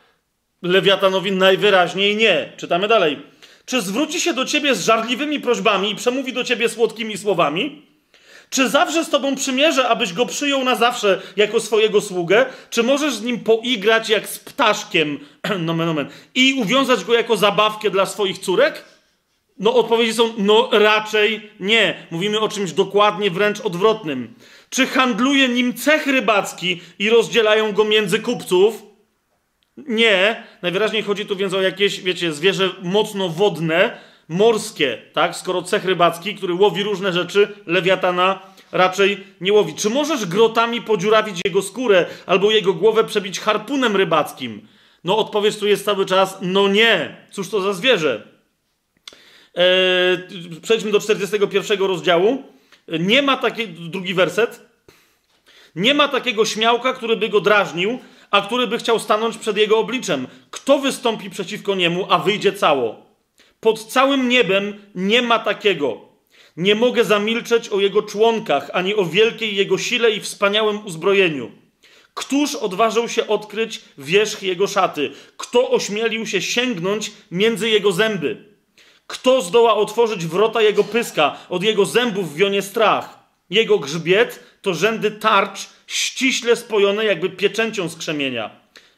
Lewiatanowi 0.62 1.32
najwyraźniej 1.32 2.16
nie. 2.16 2.54
Czytamy 2.58 2.88
dalej. 2.88 3.20
Czy 3.66 3.82
zwróci 3.82 4.22
się 4.22 4.34
do 4.34 4.46
ciebie 4.46 4.76
z 4.76 4.86
żarliwymi 4.86 5.40
prośbami 5.40 5.92
i 5.92 5.96
przemówi 5.96 6.34
do 6.34 6.44
ciebie 6.44 6.70
słodkimi 6.70 7.18
słowami? 7.18 7.82
Czy 8.50 8.70
zawsze 8.70 9.06
z 9.06 9.10
tobą 9.10 9.36
przymierze, 9.36 9.88
abyś 9.88 10.14
go 10.14 10.26
przyjął 10.26 10.64
na 10.64 10.76
zawsze 10.76 11.22
jako 11.36 11.60
swojego 11.60 12.02
sługę? 12.02 12.46
Czy 12.70 12.84
możesz 12.84 13.14
z 13.14 13.22
nim 13.22 13.40
poigrać 13.40 14.10
jak 14.10 14.28
z 14.28 14.40
ptaszkiem, 14.40 15.20
nomen 15.60 15.90
omen, 15.90 16.10
i 16.36 16.54
uwiązać 16.54 17.04
go 17.04 17.14
jako 17.14 17.38
zabawkę 17.38 17.90
dla 17.90 18.06
swoich 18.06 18.40
córek? 18.40 18.86
No 19.60 19.76
odpowiedzi 19.76 20.14
są, 20.14 20.34
no 20.38 20.70
raczej 20.72 21.52
nie. 21.60 22.08
Mówimy 22.12 22.40
o 22.40 22.50
czymś 22.50 22.72
dokładnie 22.72 23.32
wręcz 23.32 23.62
odwrotnym. 23.62 24.34
Czy 24.70 24.88
handluje 24.88 25.48
nim 25.50 25.74
cech 25.74 26.08
rybacki 26.08 26.82
i 27.00 27.10
rozdzielają 27.10 27.72
go 27.72 27.84
między 27.84 28.20
kupców? 28.20 28.84
Nie. 29.78 30.44
Najwyraźniej 30.62 31.04
chodzi 31.04 31.26
tu 31.26 31.36
więc 31.36 31.54
o 31.54 31.62
jakieś, 31.62 32.02
wiecie, 32.02 32.34
zwierzę 32.34 32.70
mocno 32.82 33.30
wodne, 33.30 33.98
morskie, 34.28 35.02
tak? 35.14 35.36
Skoro 35.36 35.62
cech 35.62 35.86
rybacki, 35.86 36.36
który 36.36 36.54
łowi 36.54 36.84
różne 36.84 37.14
rzeczy, 37.14 37.48
lewiatana 37.66 38.40
raczej 38.72 39.24
nie 39.42 39.54
łowi. 39.54 39.74
Czy 39.74 39.90
możesz 39.90 40.26
grotami 40.26 40.82
podziurawić 40.82 41.40
jego 41.46 41.62
skórę 41.62 42.06
albo 42.26 42.52
jego 42.52 42.74
głowę 42.74 43.04
przebić 43.04 43.40
harpunem 43.40 43.96
rybackim? 43.96 44.68
No 45.04 45.18
odpowiedź 45.18 45.58
tu 45.58 45.68
jest 45.68 45.86
cały 45.86 46.06
czas, 46.06 46.38
no 46.42 46.68
nie. 46.68 47.18
Cóż 47.32 47.50
to 47.50 47.62
za 47.62 47.74
zwierzę? 47.74 48.35
Eee, 49.56 50.18
przejdźmy 50.62 50.92
do 50.92 51.00
41 51.00 51.80
rozdziału. 51.80 52.44
Nie 52.88 53.22
ma 53.22 53.38
takiego, 53.38 53.74
drugi 53.80 54.14
werset. 54.14 54.62
Nie 55.76 55.94
ma 55.94 56.08
takiego 56.08 56.46
śmiałka, 56.46 56.94
który 56.94 57.18
by 57.18 57.30
go 57.30 57.42
drażnił, 57.42 58.00
a 58.32 58.42
który 58.42 58.68
by 58.68 58.78
chciał 58.78 59.00
stanąć 59.00 59.38
przed 59.38 59.58
jego 59.58 59.78
obliczem. 59.78 60.28
Kto 60.52 60.80
wystąpi 60.80 61.30
przeciwko 61.30 61.76
niemu, 61.76 62.08
a 62.10 62.20
wyjdzie 62.20 62.54
cało? 62.54 63.06
Pod 63.60 63.84
całym 63.84 64.30
niebem 64.30 64.82
nie 64.96 65.22
ma 65.22 65.40
takiego. 65.40 66.02
Nie 66.58 66.76
mogę 66.76 67.04
zamilczeć 67.04 67.70
o 67.70 67.80
jego 67.80 68.04
członkach, 68.04 68.70
ani 68.74 68.96
o 68.96 69.06
wielkiej 69.06 69.56
jego 69.56 69.78
sile 69.78 70.12
i 70.12 70.22
wspaniałym 70.22 70.86
uzbrojeniu. 70.86 71.52
Któż 72.14 72.56
odważył 72.56 73.10
się 73.10 73.28
odkryć 73.28 73.82
wierzch 73.98 74.44
jego 74.44 74.68
szaty? 74.68 75.12
Kto 75.38 75.72
ośmielił 75.72 76.26
się 76.26 76.42
sięgnąć 76.42 77.12
między 77.32 77.70
jego 77.70 77.92
zęby? 77.92 78.55
Kto 79.08 79.42
zdoła 79.42 79.76
otworzyć 79.76 80.26
wrota 80.26 80.62
jego 80.62 80.84
pyska? 80.84 81.38
Od 81.50 81.64
jego 81.64 81.86
zębów 81.86 82.36
wionie 82.36 82.62
strach. 82.62 83.20
Jego 83.50 83.80
grzbiet 83.80 84.40
to 84.62 84.74
rzędy 84.74 85.12
tarcz 85.12 85.70
ściśle 85.88 86.56
spojone 86.56 87.06
jakby 87.06 87.30
pieczęcią 87.30 87.90
z 87.90 87.96
krzemienia. 87.96 88.52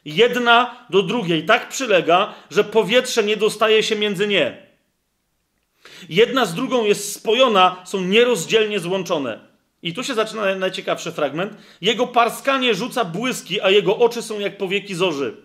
Jedna 0.04 0.86
do 0.90 1.02
drugiej 1.02 1.46
tak 1.46 1.68
przylega, 1.68 2.34
że 2.50 2.64
powietrze 2.64 3.24
nie 3.24 3.36
dostaje 3.36 3.82
się 3.82 3.96
między 3.96 4.26
nie. 4.26 4.66
Jedna 6.08 6.46
z 6.46 6.54
drugą 6.54 6.84
jest 6.84 7.12
spojona, 7.12 7.82
są 7.84 8.00
nierozdzielnie 8.00 8.80
złączone. 8.80 9.48
I 9.82 9.94
tu 9.94 10.04
się 10.04 10.14
zaczyna 10.14 10.54
najciekawszy 10.54 11.12
fragment. 11.12 11.52
Jego 11.80 12.06
parskanie 12.06 12.74
rzuca 12.74 13.04
błyski, 13.04 13.60
a 13.60 13.70
jego 13.70 13.98
oczy 13.98 14.22
są 14.22 14.38
jak 14.38 14.58
powieki 14.58 14.94
zorzy. 14.94 15.36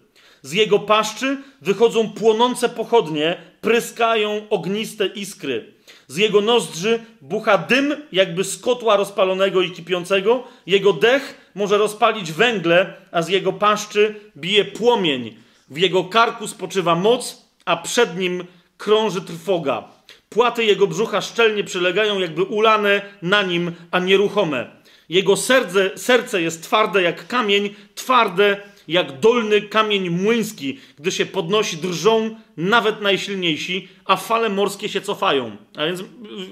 Z 0.41 0.51
jego 0.51 0.79
paszczy 0.79 1.37
wychodzą 1.61 2.09
płonące 2.09 2.69
pochodnie, 2.69 3.52
pryskają 3.63 4.41
ogniste 4.49 5.07
iskry. 5.07 5.73
Z 6.07 6.17
jego 6.17 6.41
nozdrzy 6.41 6.99
bucha 7.21 7.57
dym, 7.57 7.95
jakby 8.11 8.43
z 8.43 8.57
kotła 8.57 8.97
rozpalonego 8.97 9.61
i 9.61 9.71
kipiącego. 9.71 10.43
Jego 10.65 10.93
dech 10.93 11.51
może 11.55 11.77
rozpalić 11.77 12.31
węgle, 12.31 12.93
a 13.11 13.21
z 13.21 13.29
jego 13.29 13.53
paszczy 13.53 14.15
bije 14.37 14.65
płomień. 14.65 15.37
W 15.69 15.77
jego 15.77 16.03
karku 16.03 16.47
spoczywa 16.47 16.95
moc, 16.95 17.47
a 17.65 17.77
przed 17.77 18.17
nim 18.17 18.45
krąży 18.77 19.21
trwoga. 19.21 19.83
Płaty 20.29 20.65
jego 20.65 20.87
brzucha 20.87 21.21
szczelnie 21.21 21.63
przylegają, 21.63 22.19
jakby 22.19 22.43
ulane 22.43 23.01
na 23.21 23.43
nim, 23.43 23.71
a 23.91 23.99
nieruchome. 23.99 24.71
Jego 25.09 25.37
serce, 25.37 25.97
serce 25.97 26.41
jest 26.41 26.63
twarde 26.63 27.01
jak 27.01 27.27
kamień, 27.27 27.75
twarde 27.95 28.57
jak 28.87 29.19
dolny 29.19 29.61
kamień 29.61 30.09
młyński. 30.09 30.79
Gdy 30.99 31.11
się 31.11 31.25
podnosi, 31.25 31.77
drżą 31.77 32.35
nawet 32.57 33.01
najsilniejsi, 33.01 33.87
a 34.05 34.15
fale 34.15 34.49
morskie 34.49 34.89
się 34.89 35.01
cofają. 35.01 35.57
A 35.75 35.85
więc 35.85 36.03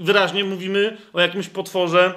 wyraźnie 0.01 0.43
mówimy 0.43 0.97
o 1.13 1.21
jakimś 1.21 1.47
potworze 1.47 2.13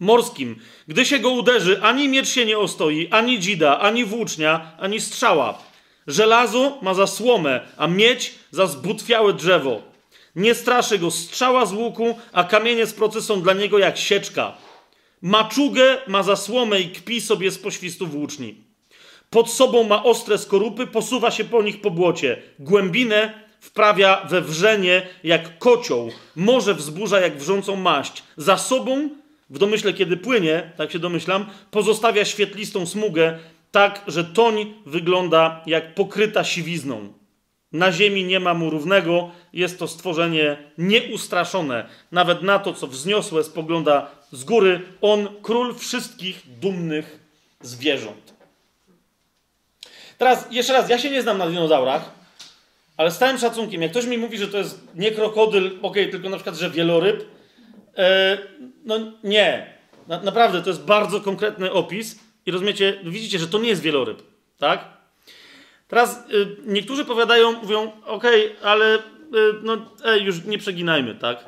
morskim. 0.00 0.56
Gdy 0.88 1.04
się 1.04 1.18
go 1.18 1.30
uderzy, 1.30 1.82
ani 1.82 2.08
miecz 2.08 2.28
się 2.28 2.46
nie 2.46 2.58
ostoi, 2.58 3.08
ani 3.10 3.38
dzida, 3.40 3.78
ani 3.78 4.04
włócznia, 4.04 4.72
ani 4.78 5.00
strzała. 5.00 5.58
Żelazo 6.06 6.78
ma 6.82 6.94
za 6.94 7.06
słomę, 7.06 7.60
a 7.76 7.86
miedź 7.86 8.34
za 8.50 8.66
zbutwiałe 8.66 9.32
drzewo. 9.32 9.82
Nie 10.36 10.54
straszy 10.54 10.98
go 10.98 11.10
strzała 11.10 11.66
z 11.66 11.72
łuku, 11.72 12.18
a 12.32 12.44
kamienie 12.44 12.86
z 12.86 12.92
procy 12.92 13.22
są 13.22 13.42
dla 13.42 13.52
niego 13.52 13.78
jak 13.78 13.98
sieczka. 13.98 14.56
Maczugę 15.22 15.98
ma 16.06 16.22
za 16.22 16.36
słomę 16.36 16.80
i 16.80 16.88
kpi 16.88 17.20
sobie 17.20 17.50
z 17.50 17.58
poświstu 17.58 18.06
włóczni. 18.06 18.71
Pod 19.32 19.50
sobą 19.50 19.84
ma 19.84 20.02
ostre 20.02 20.38
skorupy, 20.38 20.86
posuwa 20.86 21.30
się 21.30 21.44
po 21.44 21.62
nich 21.62 21.80
po 21.80 21.90
błocie. 21.90 22.42
Głębinę 22.58 23.32
wprawia 23.60 24.26
we 24.30 24.40
wrzenie 24.40 25.02
jak 25.24 25.58
kocioł, 25.58 26.10
morze 26.36 26.74
wzburza 26.74 27.20
jak 27.20 27.38
wrzącą 27.38 27.76
maść. 27.76 28.22
Za 28.36 28.58
sobą, 28.58 29.08
w 29.50 29.58
domyśle 29.58 29.92
kiedy 29.92 30.16
płynie, 30.16 30.72
tak 30.76 30.92
się 30.92 30.98
domyślam, 30.98 31.46
pozostawia 31.70 32.24
świetlistą 32.24 32.86
smugę, 32.86 33.38
tak, 33.70 34.04
że 34.06 34.24
toń 34.24 34.74
wygląda 34.86 35.62
jak 35.66 35.94
pokryta 35.94 36.44
siwizną. 36.44 37.12
Na 37.72 37.92
ziemi 37.92 38.24
nie 38.24 38.40
ma 38.40 38.54
mu 38.54 38.70
równego, 38.70 39.30
jest 39.52 39.78
to 39.78 39.88
stworzenie 39.88 40.56
nieustraszone. 40.78 41.88
Nawet 42.12 42.42
na 42.42 42.58
to, 42.58 42.72
co 42.74 42.86
wzniosłe, 42.86 43.44
spogląda 43.44 44.10
z 44.32 44.44
góry. 44.44 44.80
On, 45.00 45.28
król 45.42 45.74
wszystkich 45.74 46.42
dumnych 46.60 47.18
zwierząt. 47.60 48.41
Teraz 50.18 50.46
jeszcze 50.50 50.72
raz, 50.72 50.88
ja 50.88 50.98
się 50.98 51.10
nie 51.10 51.22
znam 51.22 51.38
na 51.38 51.46
dinozaurach, 51.46 52.10
ale 52.96 53.10
z 53.10 53.18
całym 53.18 53.38
szacunkiem, 53.38 53.82
jak 53.82 53.90
ktoś 53.90 54.06
mi 54.06 54.18
mówi, 54.18 54.38
że 54.38 54.48
to 54.48 54.58
jest 54.58 54.80
nie 54.94 55.10
krokodyl, 55.10 55.70
ok, 55.82 55.94
tylko 56.10 56.28
na 56.28 56.36
przykład, 56.36 56.56
że 56.56 56.70
wieloryb, 56.70 57.24
e, 57.96 58.38
no 58.84 58.98
nie. 59.24 59.72
Na, 60.08 60.20
naprawdę, 60.20 60.62
to 60.62 60.70
jest 60.70 60.84
bardzo 60.84 61.20
konkretny 61.20 61.72
opis 61.72 62.18
i 62.46 62.50
rozumiecie, 62.50 62.98
widzicie, 63.04 63.38
że 63.38 63.48
to 63.48 63.58
nie 63.58 63.68
jest 63.68 63.82
wieloryb, 63.82 64.22
tak? 64.58 64.84
Teraz 65.88 66.24
y, 66.30 66.56
niektórzy 66.66 67.04
powiadają, 67.04 67.52
mówią, 67.52 67.92
ok, 68.06 68.24
ale 68.62 68.96
y, 68.96 69.00
no, 69.62 69.76
ej, 70.04 70.22
już 70.22 70.44
nie 70.44 70.58
przeginajmy, 70.58 71.14
tak? 71.14 71.44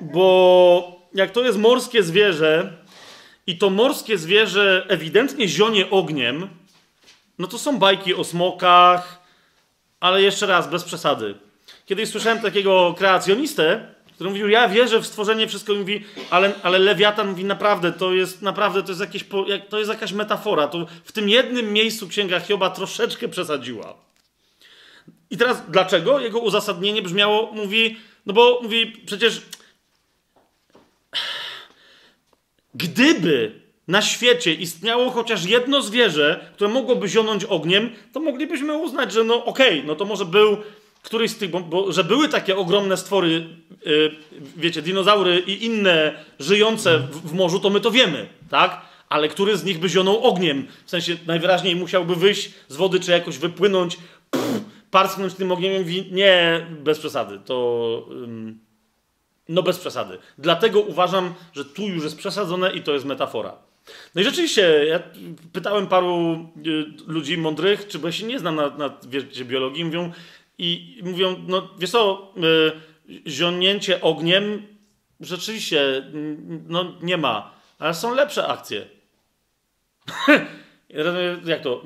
Bo 0.00 1.00
jak 1.14 1.30
to 1.30 1.44
jest 1.44 1.58
morskie 1.58 2.02
zwierzę 2.02 2.72
i 3.46 3.58
to 3.58 3.70
morskie 3.70 4.18
zwierzę 4.18 4.86
ewidentnie 4.88 5.48
zionie 5.48 5.90
ogniem, 5.90 6.48
no 7.42 7.48
to 7.48 7.58
są 7.58 7.78
bajki 7.78 8.14
o 8.14 8.24
smokach, 8.24 9.22
ale 10.00 10.22
jeszcze 10.22 10.46
raz, 10.46 10.70
bez 10.70 10.84
przesady. 10.84 11.34
Kiedyś 11.86 12.08
słyszałem 12.08 12.40
takiego 12.40 12.94
kreacjonistę, 12.98 13.94
który 14.14 14.30
mówił, 14.30 14.48
ja 14.48 14.68
wierzę 14.68 15.00
w 15.00 15.06
stworzenie, 15.06 15.48
wszystko 15.48 15.74
mówi, 15.74 16.04
ale, 16.30 16.52
ale 16.62 16.78
Lewiatan 16.78 17.28
mówi, 17.28 17.44
naprawdę, 17.44 17.92
to 17.92 18.12
jest, 18.12 18.42
naprawdę, 18.42 18.82
to 18.82 18.88
jest, 18.88 19.00
jakieś, 19.00 19.24
to 19.68 19.78
jest 19.78 19.90
jakaś 19.90 20.12
metafora. 20.12 20.68
To 20.68 20.86
w 21.04 21.12
tym 21.12 21.28
jednym 21.28 21.72
miejscu 21.72 22.08
Księga 22.08 22.40
Hioba 22.40 22.70
troszeczkę 22.70 23.28
przesadziła. 23.28 23.94
I 25.30 25.36
teraz 25.36 25.62
dlaczego? 25.68 26.20
Jego 26.20 26.38
uzasadnienie 26.38 27.02
brzmiało, 27.02 27.52
mówi, 27.52 27.96
no 28.26 28.32
bo 28.32 28.60
mówi, 28.62 28.86
przecież 29.06 29.42
gdyby 32.74 33.61
na 33.92 34.02
świecie 34.02 34.54
istniało 34.54 35.10
chociaż 35.10 35.44
jedno 35.44 35.82
zwierzę, 35.82 36.40
które 36.54 36.70
mogłoby 36.70 37.08
zionąć 37.08 37.44
ogniem, 37.44 37.90
to 38.12 38.20
moglibyśmy 38.20 38.76
uznać, 38.76 39.12
że 39.12 39.24
no 39.24 39.44
okej, 39.44 39.74
okay, 39.78 39.86
no 39.86 39.94
to 39.94 40.04
może 40.04 40.24
był 40.24 40.56
któryś 41.02 41.30
z 41.30 41.36
tych, 41.36 41.50
bo, 41.50 41.92
że 41.92 42.04
były 42.04 42.28
takie 42.28 42.56
ogromne 42.56 42.96
stwory, 42.96 43.46
yy, 43.86 44.16
wiecie, 44.56 44.82
dinozaury 44.82 45.42
i 45.46 45.64
inne 45.64 46.24
żyjące 46.38 46.98
w, 46.98 47.30
w, 47.30 47.32
morzu, 47.32 47.60
to 47.60 47.70
my 47.70 47.80
to 47.80 47.90
wiemy, 47.90 48.26
tak? 48.50 48.80
Ale 49.08 49.28
który 49.28 49.56
z 49.56 49.64
nich 49.64 49.78
by 49.78 49.88
zionął 49.88 50.24
ogniem? 50.24 50.66
W 50.84 50.90
sensie 50.90 51.16
najwyraźniej 51.26 51.76
musiałby 51.76 52.16
wyjść 52.16 52.50
z 52.68 52.76
wody, 52.76 53.00
czy 53.00 53.10
jakoś 53.10 53.38
wypłynąć, 53.38 53.98
pff, 54.30 54.60
parsknąć 54.90 55.34
tym 55.34 55.52
ogniem, 55.52 55.82
mówi, 55.82 56.08
nie, 56.12 56.66
bez 56.70 56.98
przesady, 56.98 57.38
to... 57.44 58.08
no 59.48 59.62
bez 59.62 59.78
przesady. 59.78 60.18
Dlatego 60.38 60.80
uważam, 60.80 61.34
że 61.52 61.64
tu 61.64 61.82
już 61.82 62.04
jest 62.04 62.18
przesadzone 62.18 62.72
i 62.72 62.82
to 62.82 62.92
jest 62.92 63.04
metafora. 63.04 63.71
No 64.14 64.20
i 64.20 64.24
rzeczywiście, 64.24 64.84
ja 64.88 65.02
pytałem 65.52 65.86
paru 65.86 66.34
y, 66.66 66.84
ludzi 67.06 67.38
mądrych, 67.38 67.88
czy 67.88 67.98
bo 67.98 68.08
ja 68.08 68.12
się 68.12 68.26
nie 68.26 68.38
znam 68.38 68.56
na, 68.56 68.70
na 68.70 68.98
wiecie, 69.08 69.44
biologii, 69.44 69.84
mówią, 69.84 70.12
i 70.58 71.00
mówią, 71.02 71.44
no 71.48 71.68
wiesz 71.78 71.90
co, 71.90 72.32
y, 73.08 73.30
zionięcie 73.30 74.00
ogniem 74.00 74.66
rzeczywiście 75.20 76.10
no, 76.68 76.92
nie 77.02 77.16
ma, 77.16 77.54
ale 77.78 77.94
są 77.94 78.14
lepsze 78.14 78.46
akcje. 78.46 78.86
Jak 81.44 81.62
to? 81.62 81.82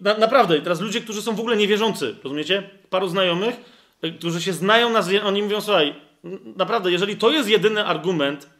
Na, 0.00 0.18
naprawdę, 0.18 0.60
teraz 0.60 0.80
ludzie, 0.80 1.00
którzy 1.00 1.22
są 1.22 1.34
w 1.34 1.40
ogóle 1.40 1.56
niewierzący, 1.56 2.16
rozumiecie? 2.24 2.70
Paru 2.90 3.08
znajomych, 3.08 3.54
y, 4.04 4.12
którzy 4.12 4.42
się 4.42 4.52
znają 4.52 4.90
na 4.90 5.02
oni 5.24 5.42
mówią, 5.42 5.60
słuchaj, 5.60 5.94
naprawdę, 6.56 6.92
jeżeli 6.92 7.16
to 7.16 7.30
jest 7.30 7.48
jedyny 7.48 7.84
argument, 7.84 8.50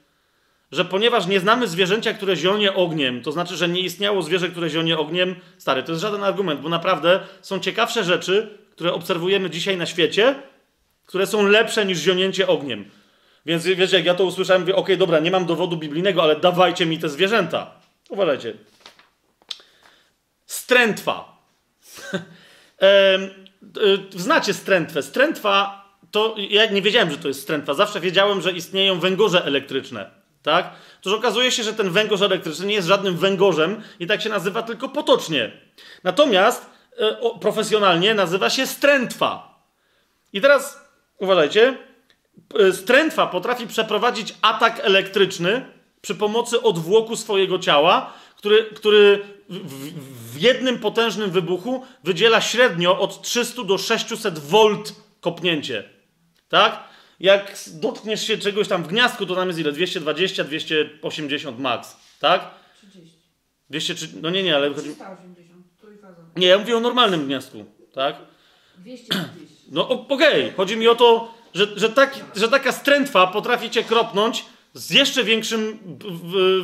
że 0.72 0.84
ponieważ 0.84 1.26
nie 1.26 1.40
znamy 1.40 1.68
zwierzęcia, 1.68 2.14
które 2.14 2.36
zionie 2.36 2.74
ogniem, 2.74 3.22
to 3.22 3.32
znaczy, 3.32 3.56
że 3.56 3.68
nie 3.68 3.80
istniało 3.80 4.22
zwierzę, 4.22 4.48
które 4.48 4.70
zionie 4.70 4.98
ogniem, 4.98 5.34
stary, 5.58 5.82
to 5.82 5.92
jest 5.92 6.02
żaden 6.02 6.24
argument, 6.24 6.60
bo 6.60 6.68
naprawdę 6.68 7.20
są 7.42 7.60
ciekawsze 7.60 8.04
rzeczy, 8.04 8.58
które 8.70 8.92
obserwujemy 8.92 9.50
dzisiaj 9.50 9.76
na 9.76 9.86
świecie, 9.86 10.34
które 11.06 11.26
są 11.26 11.48
lepsze 11.48 11.86
niż 11.86 11.98
zionięcie 11.98 12.46
ogniem. 12.46 12.90
Więc 13.46 13.64
wiecie, 13.64 13.96
jak 13.96 14.06
ja 14.06 14.14
to 14.14 14.24
usłyszałem, 14.24 14.62
mówię, 14.62 14.72
okej, 14.72 14.82
okay, 14.82 14.96
dobra, 14.96 15.20
nie 15.20 15.30
mam 15.30 15.46
dowodu 15.46 15.76
biblijnego, 15.76 16.22
ale 16.22 16.36
dawajcie 16.36 16.86
mi 16.86 16.98
te 16.98 17.08
zwierzęta. 17.08 17.70
Uważajcie. 18.08 18.54
Strętwa. 20.46 21.42
e, 22.82 23.18
znacie 24.10 24.54
strętwę. 24.54 25.02
Strętwa 25.02 25.86
to, 26.10 26.34
ja 26.50 26.66
nie 26.66 26.82
wiedziałem, 26.82 27.10
że 27.10 27.18
to 27.18 27.28
jest 27.28 27.42
strętwa. 27.42 27.74
Zawsze 27.74 28.00
wiedziałem, 28.00 28.40
że 28.40 28.52
istnieją 28.52 29.00
węgorze 29.00 29.44
elektryczne. 29.44 30.10
Tak? 30.46 30.70
Toż 31.00 31.12
okazuje 31.12 31.50
się, 31.52 31.62
że 31.62 31.72
ten 31.72 31.90
węgorz 31.90 32.22
elektryczny 32.22 32.66
nie 32.66 32.74
jest 32.74 32.88
żadnym 32.88 33.16
węgorzem 33.16 33.82
i 34.00 34.06
tak 34.06 34.22
się 34.22 34.28
nazywa 34.28 34.62
tylko 34.62 34.88
potocznie. 34.88 35.50
Natomiast 36.04 36.70
e, 37.00 37.20
o, 37.20 37.38
profesjonalnie 37.38 38.14
nazywa 38.14 38.50
się 38.50 38.66
strętwa. 38.66 39.60
I 40.32 40.40
teraz 40.40 40.80
uważajcie, 41.18 41.76
e, 42.60 42.72
strętwa 42.72 43.26
potrafi 43.26 43.66
przeprowadzić 43.66 44.34
atak 44.42 44.80
elektryczny 44.82 45.66
przy 46.00 46.14
pomocy 46.14 46.62
odwłoku 46.62 47.16
swojego 47.16 47.58
ciała, 47.58 48.12
który, 48.36 48.64
który 48.64 49.24
w, 49.48 50.32
w 50.32 50.40
jednym 50.40 50.78
potężnym 50.78 51.30
wybuchu 51.30 51.86
wydziela 52.04 52.40
średnio 52.40 52.98
od 52.98 53.22
300 53.22 53.64
do 53.64 53.78
600 53.78 54.38
V 54.38 54.58
kopnięcie. 55.20 55.84
Tak? 56.48 56.95
Jak 57.20 57.58
dotkniesz 57.72 58.26
się 58.26 58.38
czegoś 58.38 58.68
tam 58.68 58.82
w 58.82 58.88
gniazdku, 58.88 59.26
to 59.26 59.34
tam 59.34 59.48
jest 59.48 59.60
ile? 59.60 59.72
220, 59.72 60.44
280 60.44 61.58
max. 61.58 61.96
Tak? 62.20 62.50
30. 62.78 63.16
230, 63.70 64.16
no 64.22 64.30
nie, 64.30 64.42
nie, 64.42 64.56
ale... 64.56 64.70
380, 64.70 66.36
Nie, 66.36 66.46
ja 66.46 66.58
mówię 66.58 66.76
o 66.76 66.80
normalnym 66.80 67.26
gniazdku. 67.26 67.64
Tak? 67.92 68.16
200, 68.78 69.14
No 69.70 69.88
okej, 69.88 70.44
okay. 70.44 70.52
chodzi 70.56 70.76
mi 70.76 70.88
o 70.88 70.94
to, 70.94 71.34
że, 71.54 71.66
że, 71.76 71.90
tak, 71.90 72.14
że 72.36 72.48
taka 72.48 72.72
strętwa 72.72 73.26
potrafi 73.26 73.70
cię 73.70 73.84
kropnąć 73.84 74.44
z 74.74 74.90
jeszcze 74.90 75.24
większym 75.24 75.78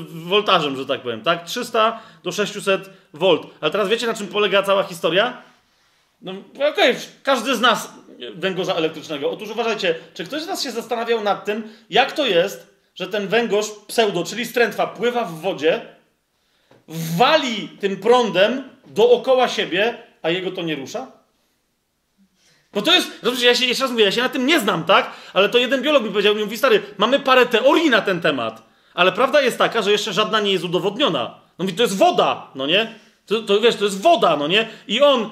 woltażem, 0.09 0.77
że 0.77 0.87
tak 0.87 1.03
powiem, 1.03 1.23
tak? 1.23 1.45
300 1.45 2.01
do 2.23 2.33
600 2.33 2.91
V. 3.13 3.39
Ale 3.61 3.71
teraz 3.71 3.89
wiecie, 3.89 4.07
na 4.07 4.15
czym 4.15 4.29
polega 4.29 4.63
cała 4.63 4.83
historia? 4.83 5.43
No 6.23 6.33
okej, 6.55 6.73
okay, 6.73 6.97
każdy 7.23 7.57
z 7.57 7.61
nas 7.61 7.93
węgorza 8.35 8.75
elektrycznego. 8.75 9.31
Otóż 9.31 9.51
uważajcie, 9.51 9.95
czy 10.15 10.25
ktoś 10.25 10.43
z 10.43 10.47
nas 10.47 10.63
się 10.63 10.71
zastanawiał 10.71 11.23
nad 11.23 11.45
tym, 11.45 11.69
jak 11.91 12.13
to 12.13 12.27
jest, 12.27 12.67
że 12.95 13.07
ten 13.07 13.29
węgorz 13.29 13.67
pseudo, 13.87 14.25
czyli 14.25 14.47
strętwa, 14.47 14.87
pływa 14.87 15.25
w 15.25 15.41
wodzie, 15.41 15.81
wali 16.89 17.69
tym 17.69 17.97
prądem 17.97 18.69
dookoła 18.87 19.49
siebie, 19.49 19.99
a 20.23 20.31
jego 20.31 20.51
to 20.51 20.63
nie 20.63 20.77
rusza? 20.77 21.07
Bo 22.73 22.83
to 22.83 22.95
jest, 22.95 23.09
zobaczcie, 23.23 23.47
ja 23.47 23.55
się 23.55 23.67
jeszcze 23.67 23.85
raz 23.85 23.91
mówię, 23.91 24.05
ja 24.05 24.13
się 24.13 24.23
na 24.23 24.29
tym 24.29 24.47
nie 24.47 24.61
znam, 24.61 24.85
tak? 24.85 25.11
Ale 25.33 25.49
to 25.49 25.59
jeden 25.59 25.83
biolog 25.83 26.03
mi 26.03 26.11
powiedział, 26.11 26.35
mi 26.35 26.45
mówi, 26.45 26.59
stary, 26.59 26.83
mamy 26.99 27.21
parę 27.21 27.47
teorii 27.47 27.91
na 27.91 28.01
ten 28.01 28.21
temat, 28.21 28.63
ale 28.95 29.13
prawda 29.13 29.41
jest 29.41 29.59
taka, 29.59 29.83
że 29.83 29.93
jeszcze 29.93 30.13
żadna 30.13 30.41
nie 30.41 30.53
jest 30.53 30.65
udowodniona. 30.65 31.41
No 31.59 31.65
mówi, 31.65 31.77
to 31.77 31.83
jest 31.83 31.97
woda, 31.97 32.51
no 32.55 32.67
nie? 32.67 32.95
To, 33.27 33.43
to 33.43 33.61
wiesz, 33.61 33.77
to 33.77 33.85
jest 33.85 34.01
woda, 34.01 34.37
no 34.37 34.49
nie? 34.49 34.69
I 34.89 35.01
on, 35.01 35.31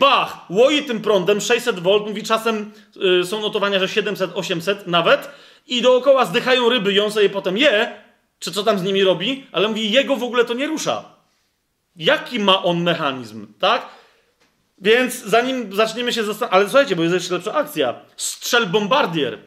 bach, 0.00 0.50
łoi 0.50 0.82
tym 0.82 1.00
prądem 1.00 1.40
600 1.40 1.80
V, 1.80 1.98
mówi, 1.98 2.22
czasem 2.22 2.72
y, 3.22 3.26
są 3.26 3.40
notowania, 3.40 3.78
że 3.78 3.88
700, 3.88 4.30
800 4.34 4.86
nawet, 4.86 5.30
i 5.66 5.82
dookoła 5.82 6.24
zdychają 6.24 6.68
ryby, 6.68 6.92
ją 6.92 7.10
sobie 7.10 7.30
potem 7.30 7.58
je, 7.58 8.02
czy 8.38 8.52
co 8.52 8.62
tam 8.62 8.78
z 8.78 8.82
nimi 8.82 9.04
robi, 9.04 9.46
ale 9.52 9.68
mówi, 9.68 9.90
jego 9.90 10.16
w 10.16 10.22
ogóle 10.22 10.44
to 10.44 10.54
nie 10.54 10.66
rusza. 10.66 11.04
Jaki 11.96 12.38
ma 12.38 12.62
on 12.62 12.82
mechanizm, 12.82 13.46
tak? 13.58 13.86
Więc 14.78 15.24
zanim 15.24 15.76
zaczniemy 15.76 16.12
się 16.12 16.24
zastanawiać, 16.24 16.54
ale 16.54 16.64
słuchajcie, 16.64 16.96
bo 16.96 17.02
jest 17.02 17.14
jeszcze 17.14 17.34
lepsza 17.34 17.54
akcja. 17.54 17.94
Strzel 18.16 18.66
bombardier. 18.66 19.38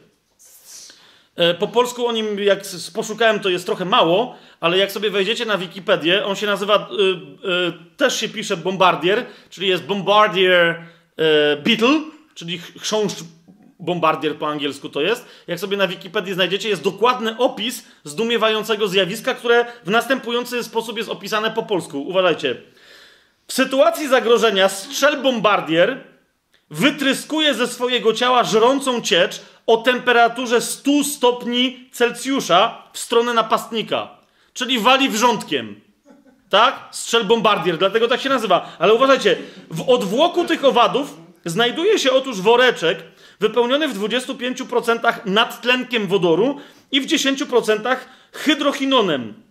E, 1.36 1.54
po 1.54 1.68
polsku 1.68 2.06
o 2.06 2.12
nim, 2.12 2.38
jak 2.38 2.62
poszukałem, 2.94 3.40
to 3.40 3.48
jest 3.48 3.66
trochę 3.66 3.84
mało, 3.84 4.36
ale 4.60 4.78
jak 4.78 4.92
sobie 4.92 5.10
wejdziecie 5.10 5.46
na 5.46 5.58
Wikipedię, 5.58 6.24
on 6.24 6.36
się 6.36 6.46
nazywa, 6.46 6.88
y, 6.92 7.02
y, 7.48 7.72
też 7.96 8.20
się 8.20 8.28
pisze 8.28 8.56
bombardier, 8.56 9.24
czyli 9.50 9.68
jest 9.68 9.84
bombardier 9.84 10.82
y, 11.20 11.62
beetle, 11.62 12.00
czyli 12.34 12.58
chrząszcz 12.58 13.24
bombardier 13.80 14.36
po 14.36 14.48
angielsku 14.48 14.88
to 14.88 15.00
jest. 15.00 15.26
Jak 15.46 15.60
sobie 15.60 15.76
na 15.76 15.88
Wikipedii 15.88 16.34
znajdziecie, 16.34 16.68
jest 16.68 16.82
dokładny 16.82 17.38
opis 17.38 17.84
zdumiewającego 18.04 18.88
zjawiska, 18.88 19.34
które 19.34 19.66
w 19.84 19.90
następujący 19.90 20.64
sposób 20.64 20.96
jest 20.98 21.08
opisane 21.10 21.50
po 21.50 21.62
polsku. 21.62 22.02
Uważajcie. 22.02 22.56
W 23.46 23.52
sytuacji 23.52 24.08
zagrożenia 24.08 24.68
strzel 24.68 25.22
bombardier 25.22 26.04
wytryskuje 26.70 27.54
ze 27.54 27.66
swojego 27.66 28.12
ciała 28.12 28.44
żrącą 28.44 29.00
ciecz 29.00 29.40
o 29.66 29.76
temperaturze 29.76 30.60
100 30.60 31.04
stopni 31.04 31.88
Celsjusza 31.92 32.82
w 32.92 32.98
stronę 32.98 33.34
napastnika. 33.34 34.08
Czyli 34.52 34.78
wali 34.78 35.08
wrzątkiem. 35.08 35.80
Tak? 36.48 36.88
Strzel 36.90 37.24
bombardier, 37.24 37.78
dlatego 37.78 38.08
tak 38.08 38.20
się 38.20 38.28
nazywa. 38.28 38.76
Ale 38.78 38.94
uważajcie, 38.94 39.36
w 39.70 39.88
odwłoku 39.88 40.44
tych 40.44 40.64
owadów 40.64 41.16
znajduje 41.44 41.98
się 41.98 42.12
otóż 42.12 42.40
woreczek 42.40 42.98
wypełniony 43.40 43.88
w 43.88 43.98
25% 43.98 45.12
nadtlenkiem 45.24 46.06
wodoru 46.06 46.60
i 46.92 47.00
w 47.00 47.06
10% 47.06 47.96
hydrochinonem. 48.32 49.43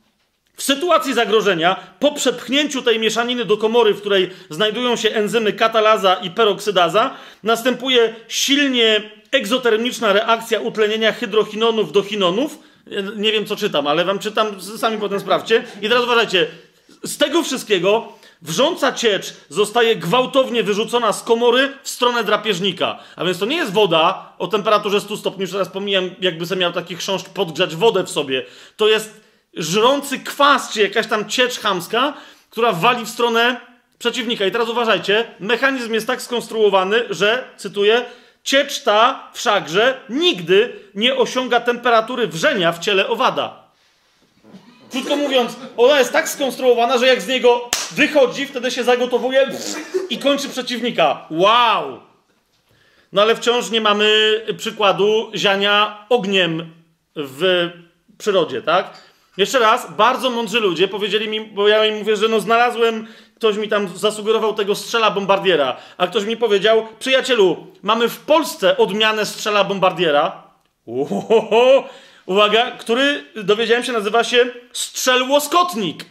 W 0.55 0.63
sytuacji 0.63 1.13
zagrożenia, 1.13 1.75
po 1.99 2.11
przepchnięciu 2.11 2.81
tej 2.81 2.99
mieszaniny 2.99 3.45
do 3.45 3.57
komory, 3.57 3.93
w 3.93 3.99
której 4.01 4.29
znajdują 4.49 4.95
się 4.95 5.09
enzymy 5.09 5.53
katalaza 5.53 6.15
i 6.15 6.29
peroksydaza, 6.29 7.15
następuje 7.43 8.15
silnie 8.27 9.11
egzotermiczna 9.31 10.13
reakcja 10.13 10.59
utlenienia 10.59 11.11
hydrochinonów 11.11 11.91
do 11.91 12.03
chinonów. 12.03 12.59
Nie 13.15 13.31
wiem, 13.31 13.45
co 13.45 13.55
czytam, 13.55 13.87
ale 13.87 14.05
wam 14.05 14.19
czytam, 14.19 14.61
sami 14.77 14.97
potem 14.97 15.19
sprawdźcie. 15.19 15.63
I 15.81 15.89
teraz 15.89 16.03
uważajcie, 16.03 16.47
z 17.03 17.17
tego 17.17 17.43
wszystkiego 17.43 18.13
wrząca 18.41 18.91
ciecz 18.91 19.33
zostaje 19.49 19.95
gwałtownie 19.95 20.63
wyrzucona 20.63 21.13
z 21.13 21.23
komory 21.23 21.73
w 21.83 21.89
stronę 21.89 22.23
drapieżnika. 22.23 22.99
A 23.15 23.25
więc 23.25 23.39
to 23.39 23.45
nie 23.45 23.55
jest 23.55 23.71
woda 23.71 24.33
o 24.37 24.47
temperaturze 24.47 25.01
100 25.01 25.17
stopni, 25.17 25.41
już 25.41 25.51
teraz 25.51 25.69
pomijam, 25.69 26.09
jakby 26.21 26.45
sobie 26.45 26.61
miał 26.61 26.71
taki 26.71 26.95
chrząszcz 26.95 27.29
podgrzać 27.29 27.75
wodę 27.75 28.03
w 28.03 28.09
sobie. 28.09 28.45
To 28.77 28.87
jest 28.87 29.22
żrący 29.53 30.19
kwas, 30.19 30.73
czy 30.73 30.81
jakaś 30.81 31.07
tam 31.07 31.29
ciecz 31.29 31.59
chamska, 31.59 32.13
która 32.49 32.71
wali 32.73 33.05
w 33.05 33.09
stronę 33.09 33.59
przeciwnika. 33.99 34.45
I 34.45 34.51
teraz 34.51 34.69
uważajcie, 34.69 35.25
mechanizm 35.39 35.93
jest 35.93 36.07
tak 36.07 36.21
skonstruowany, 36.21 37.05
że, 37.09 37.43
cytuję, 37.57 38.05
ciecz 38.43 38.83
ta 38.83 39.29
wszakże 39.33 39.99
nigdy 40.09 40.79
nie 40.95 41.15
osiąga 41.15 41.59
temperatury 41.59 42.27
wrzenia 42.27 42.71
w 42.71 42.79
ciele 42.79 43.07
owada. 43.07 43.63
Krótko 44.91 45.15
mówiąc, 45.15 45.55
ona 45.77 45.99
jest 45.99 46.13
tak 46.13 46.29
skonstruowana, 46.29 46.97
że 46.97 47.07
jak 47.07 47.21
z 47.21 47.27
niego 47.27 47.69
wychodzi, 47.91 48.45
wtedy 48.45 48.71
się 48.71 48.83
zagotowuje 48.83 49.47
i 50.09 50.17
kończy 50.17 50.49
przeciwnika. 50.49 51.25
Wow! 51.29 51.99
No 53.13 53.21
ale 53.21 53.35
wciąż 53.35 53.69
nie 53.69 53.81
mamy 53.81 54.41
przykładu 54.57 55.31
ziania 55.35 56.05
ogniem 56.09 56.73
w 57.15 57.69
przyrodzie, 58.17 58.61
tak? 58.61 59.12
Jeszcze 59.37 59.59
raz, 59.59 59.91
bardzo 59.91 60.29
mądrzy 60.29 60.59
ludzie 60.59 60.87
powiedzieli 60.87 61.29
mi, 61.29 61.41
bo 61.41 61.67
ja 61.67 61.85
im 61.85 61.97
mówię, 61.97 62.15
że 62.15 62.27
no 62.27 62.39
znalazłem, 62.39 63.07
ktoś 63.35 63.57
mi 63.57 63.67
tam 63.67 63.97
zasugerował 63.97 64.53
tego 64.53 64.75
strzela 64.75 65.11
bombardiera, 65.11 65.77
a 65.97 66.07
ktoś 66.07 66.25
mi 66.25 66.37
powiedział, 66.37 66.87
przyjacielu, 66.99 67.67
mamy 67.81 68.09
w 68.09 68.19
Polsce 68.19 68.77
odmianę 68.77 69.25
strzela 69.25 69.63
bombardiera. 69.63 70.43
Ohoho, 70.87 71.89
uwaga, 72.25 72.71
który 72.71 73.25
dowiedziałem 73.35 73.83
się 73.83 73.91
nazywa 73.91 74.23
się 74.23 74.45
strzel 74.73 75.29
łoskotnik. 75.29 76.05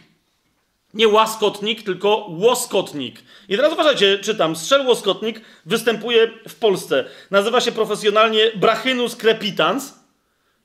Nie 0.93 1.07
łaskotnik, 1.07 1.83
tylko 1.83 2.27
łoskotnik. 2.29 3.19
I 3.49 3.55
teraz 3.55 3.73
uważajcie, 3.73 4.19
czytam. 4.19 4.55
Strzel 4.55 4.87
łoskotnik 4.87 5.41
występuje 5.65 6.31
w 6.47 6.55
Polsce. 6.55 7.05
Nazywa 7.31 7.61
się 7.61 7.71
profesjonalnie 7.71 8.51
Brachynus 8.55 9.15
crepitans. 9.15 10.02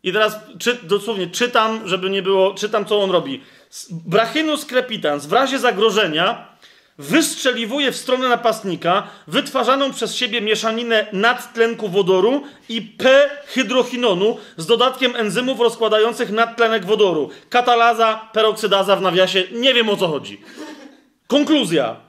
I 0.03 0.13
teraz 0.13 0.37
czy, 0.59 0.75
dosłownie 0.83 1.27
czytam, 1.27 1.89
żeby 1.89 2.11
nie 2.11 2.23
było, 2.23 2.55
czytam 2.55 2.85
co 2.85 3.03
on 3.03 3.11
robi. 3.11 3.43
Brachynus 3.91 4.65
crepitans 4.65 5.27
w 5.27 5.33
razie 5.33 5.59
zagrożenia 5.59 6.49
wystrzeliwuje 6.99 7.93
w 7.93 7.97
stronę 7.97 8.29
napastnika 8.29 9.09
wytwarzaną 9.27 9.93
przez 9.93 10.15
siebie 10.15 10.41
mieszaninę 10.41 11.07
nadtlenku 11.13 11.89
wodoru 11.89 12.43
i 12.69 12.83
P-hydrochinonu 12.83 14.39
z 14.57 14.67
dodatkiem 14.67 15.17
enzymów 15.17 15.61
rozkładających 15.61 16.31
nadtlenek 16.31 16.87
wodoru. 16.87 17.31
Katalaza, 17.49 18.29
peroksydaza 18.33 18.97
w 18.97 19.03
nawiasie. 19.03 19.45
Nie 19.53 19.75
wiem 19.75 19.89
o 19.89 19.97
co 19.97 20.09
chodzi. 20.09 20.41
Konkluzja. 21.27 22.08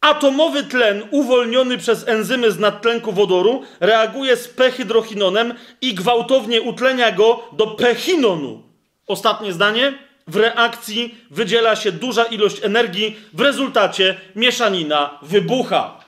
Atomowy 0.00 0.64
tlen 0.64 1.02
uwolniony 1.10 1.78
przez 1.78 2.08
enzymy 2.08 2.52
z 2.52 2.58
nadtlenku 2.58 3.12
wodoru 3.12 3.62
reaguje 3.80 4.36
z 4.36 4.48
P-hydrochinonem 4.48 5.54
i 5.80 5.94
gwałtownie 5.94 6.62
utlenia 6.62 7.12
go 7.12 7.48
do 7.52 7.66
P-chinonu. 7.66 8.62
Ostatnie 9.06 9.52
zdanie 9.52 9.98
w 10.26 10.36
reakcji 10.36 11.18
wydziela 11.30 11.76
się 11.76 11.92
duża 11.92 12.24
ilość 12.24 12.64
energii, 12.64 13.16
w 13.32 13.40
rezultacie 13.40 14.20
mieszanina 14.36 15.18
wybucha. 15.22 16.04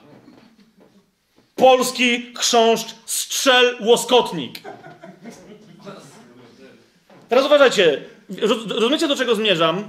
Polski 1.55 2.33
chrząszcz 2.37 2.95
strzel 3.05 3.77
łoskotnik. 3.81 4.61
Teraz 7.29 7.45
uważajcie, 7.45 8.01
rozumiecie 8.69 9.07
do 9.07 9.15
czego 9.15 9.35
zmierzam? 9.35 9.83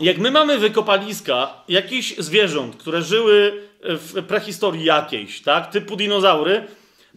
Jak 0.00 0.18
my 0.18 0.30
mamy 0.30 0.58
wykopaliska 0.58 1.54
jakichś 1.68 2.14
zwierząt, 2.18 2.76
które 2.76 3.02
żyły 3.02 3.62
w 3.82 4.22
prehistorii 4.22 4.84
jakiejś, 4.84 5.42
tak, 5.42 5.70
typu 5.70 5.96
dinozaury, 5.96 6.66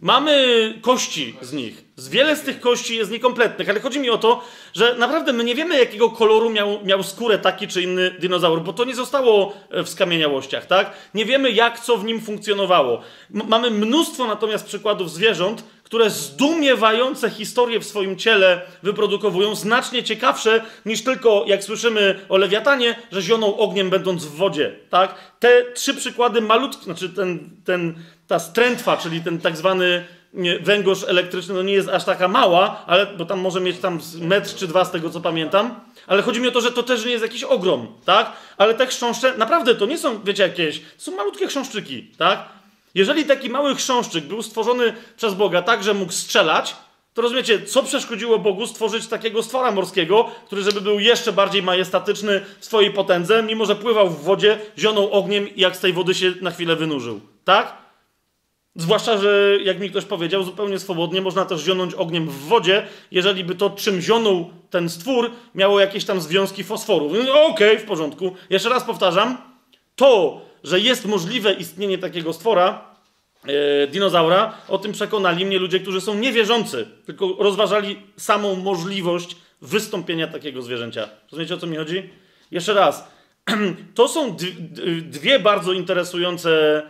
Mamy 0.02 0.74
kości 0.82 1.36
z 1.42 1.54
nich. 1.54 1.84
Z 1.96 2.10
wiele 2.10 2.36
z 2.36 2.42
tych 2.42 2.60
kości 2.60 2.96
jest 2.96 3.12
niekompletnych, 3.12 3.70
ale 3.70 3.80
chodzi 3.80 4.00
mi 4.00 4.10
o 4.10 4.18
to, 4.18 4.44
że 4.74 4.96
naprawdę 4.96 5.34
my 5.34 5.44
nie 5.44 5.56
wiemy, 5.56 5.80
jakiego 5.80 6.10
koloru 6.10 6.50
miał, 6.50 6.86
miał 6.86 7.04
skórę 7.04 7.40
taki 7.40 7.68
czy 7.68 7.82
inny 7.82 8.12
dinozaur, 8.20 8.62
bo 8.62 8.74
to 8.74 8.86
nie 8.86 8.96
zostało 8.96 9.54
e, 9.70 9.84
w 9.84 9.90
skamieniałościach, 9.90 10.66
tak? 10.66 10.94
Nie 11.14 11.26
wiemy, 11.26 11.52
jak 11.52 11.80
co 11.80 11.98
w 11.98 12.06
nim 12.06 12.22
funkcjonowało. 12.22 13.02
M 13.36 13.42
mamy 13.48 13.72
mnóstwo 13.72 14.28
natomiast 14.28 14.66
przykładów 14.66 15.12
zwierząt, 15.12 15.64
które 15.92 16.10
zdumiewające 16.10 17.30
historie 17.30 17.80
w 17.80 17.86
swoim 17.86 18.18
ciele 18.18 18.62
wyprodukowują, 18.84 19.56
znacznie 19.56 20.04
ciekawsze 20.04 20.66
niż 20.86 21.04
tylko, 21.04 21.44
jak 21.48 21.64
słyszymy 21.64 22.20
o 22.30 22.38
lewiatanie, 22.38 22.96
że 23.12 23.22
zioną 23.22 23.58
ogniem 23.58 23.90
będąc 23.90 24.26
w 24.26 24.36
wodzie, 24.36 24.76
tak? 24.90 25.16
Te 25.40 25.72
trzy 25.74 25.94
przykłady 25.94 26.42
malutkie, 26.42 26.84
znaczy 26.84 27.10
ten, 27.10 27.50
ten 27.66 27.96
ta 28.28 28.40
strętwa, 28.40 28.98
czyli 28.98 29.22
ten 29.22 29.40
tak 29.40 29.58
zwany 29.58 30.06
węgorz 30.62 31.04
elektryczny, 31.08 31.54
no 31.54 31.62
nie 31.62 31.74
jest 31.74 31.90
aż 31.90 32.04
taka 32.04 32.28
mała, 32.28 32.84
ale, 32.88 33.06
bo 33.06 33.26
tam 33.26 33.40
może 33.40 33.62
mieć 33.62 33.80
tam 33.80 34.00
metr 34.22 34.56
czy 34.56 34.68
dwa 34.68 34.86
z 34.86 34.92
tego, 34.92 35.10
co 35.10 35.22
pamiętam. 35.22 35.76
Ale 36.08 36.22
chodzi 36.22 36.40
mi 36.40 36.48
o 36.48 36.52
to, 36.52 36.62
że 36.62 36.72
to 36.72 36.84
też 36.84 37.06
nie 37.06 37.12
jest 37.12 37.24
jakiś 37.24 37.44
ogrom, 37.44 37.88
tak? 38.06 38.32
Ale 38.58 38.74
te 38.74 38.88
chrząszcze, 38.88 39.38
naprawdę 39.38 39.76
to 39.76 39.86
nie 39.86 39.98
są, 39.98 40.24
wiecie, 40.24 40.44
jakieś, 40.44 40.80
to 40.80 40.86
są 40.98 41.16
malutkie 41.16 41.48
chrząszczyki, 41.48 42.08
tak? 42.18 42.61
Jeżeli 42.96 43.26
taki 43.26 43.50
mały 43.50 43.76
chrząszczyk 43.76 44.26
był 44.26 44.42
stworzony 44.42 44.94
przez 45.18 45.34
Boga 45.34 45.62
tak, 45.62 45.84
że 45.84 45.94
mógł 45.94 46.12
strzelać, 46.12 46.76
to 47.14 47.22
rozumiecie, 47.22 47.62
co 47.62 47.84
przeszkodziło 47.84 48.40
Bogu 48.40 48.68
stworzyć 48.68 49.08
takiego 49.08 49.44
stwora 49.44 49.72
morskiego, 49.72 50.26
który 50.46 50.64
żeby 50.64 50.82
był 50.82 51.00
jeszcze 51.00 51.32
bardziej 51.32 51.64
majestatyczny 51.64 52.42
w 52.60 52.66
swojej 52.66 52.92
potędze, 52.92 53.44
mimo 53.44 53.66
że 53.66 53.76
pływał 53.76 54.10
w 54.10 54.24
wodzie, 54.24 54.60
zionął 54.78 55.12
ogniem 55.12 55.56
i 55.56 55.62
jak 55.62 55.76
z 55.76 55.80
tej 55.80 55.94
wody 55.94 56.14
się 56.14 56.34
na 56.42 56.52
chwilę 56.52 56.76
wynurzył, 56.76 57.22
tak? 57.44 57.82
Zwłaszcza, 58.76 59.18
że 59.18 59.58
jak 59.64 59.80
mi 59.80 59.90
ktoś 59.90 60.06
powiedział, 60.06 60.44
zupełnie 60.44 60.80
swobodnie 60.80 61.22
można 61.22 61.46
też 61.46 61.62
zionąć 61.62 61.94
ogniem 61.94 62.28
w 62.28 62.40
wodzie, 62.40 62.88
jeżeli 63.12 63.44
by 63.44 63.56
to, 63.56 63.70
czym 63.70 64.02
zionął 64.02 64.50
ten 64.70 64.90
stwór, 64.90 65.32
miało 65.56 65.80
jakieś 65.80 66.06
tam 66.06 66.22
związki 66.22 66.64
fosforu. 66.64 67.06
Okej, 67.08 67.32
okay, 67.32 67.80
w 67.80 67.86
porządku. 67.86 68.36
Jeszcze 68.50 68.70
raz 68.70 68.84
powtarzam, 68.84 69.38
to, 69.96 70.42
że 70.64 70.80
jest 70.80 71.06
możliwe 71.06 71.54
istnienie 71.54 71.98
takiego 71.98 72.34
stwora, 72.34 72.86
e, 73.48 73.88
dinozaura, 73.88 74.58
o 74.68 74.78
tym 74.78 74.92
przekonali 74.92 75.46
mnie 75.46 75.60
ludzie, 75.60 75.80
którzy 75.80 76.02
są 76.02 76.16
niewierzący, 76.16 76.88
tylko 77.06 77.36
rozważali 77.40 78.00
samą 78.18 78.56
możliwość 78.56 79.36
wystąpienia 79.62 80.28
takiego 80.28 80.62
zwierzęcia. 80.62 81.10
Rozumiecie, 81.32 81.56
o 81.56 81.58
co 81.58 81.68
mi 81.68 81.78
chodzi? 81.78 82.10
Jeszcze 82.52 82.74
raz. 82.74 83.08
To 83.96 84.08
są 84.08 84.36
dwie 85.02 85.40
bardzo 85.40 85.74
interesujące 85.74 86.82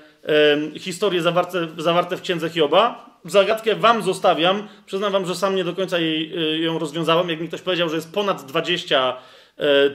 historie 0.80 1.22
zawarte, 1.22 1.68
zawarte 1.78 2.18
w 2.18 2.22
księdze 2.22 2.50
Hioba. 2.50 3.12
Zagadkę 3.26 3.76
wam 3.76 4.04
zostawiam. 4.04 4.68
Przyznam 4.86 5.12
wam, 5.12 5.26
że 5.26 5.36
sam 5.36 5.56
nie 5.56 5.64
do 5.64 5.74
końca 5.74 6.00
jej, 6.00 6.40
y, 6.56 6.60
ją 6.60 6.80
rozwiązałem. 6.80 7.30
Jak 7.30 7.42
mi 7.42 7.48
ktoś 7.48 7.62
powiedział, 7.62 7.90
że 7.90 7.96
jest 7.96 8.14
ponad 8.14 8.46
20 8.46 9.10
e, 9.10 9.14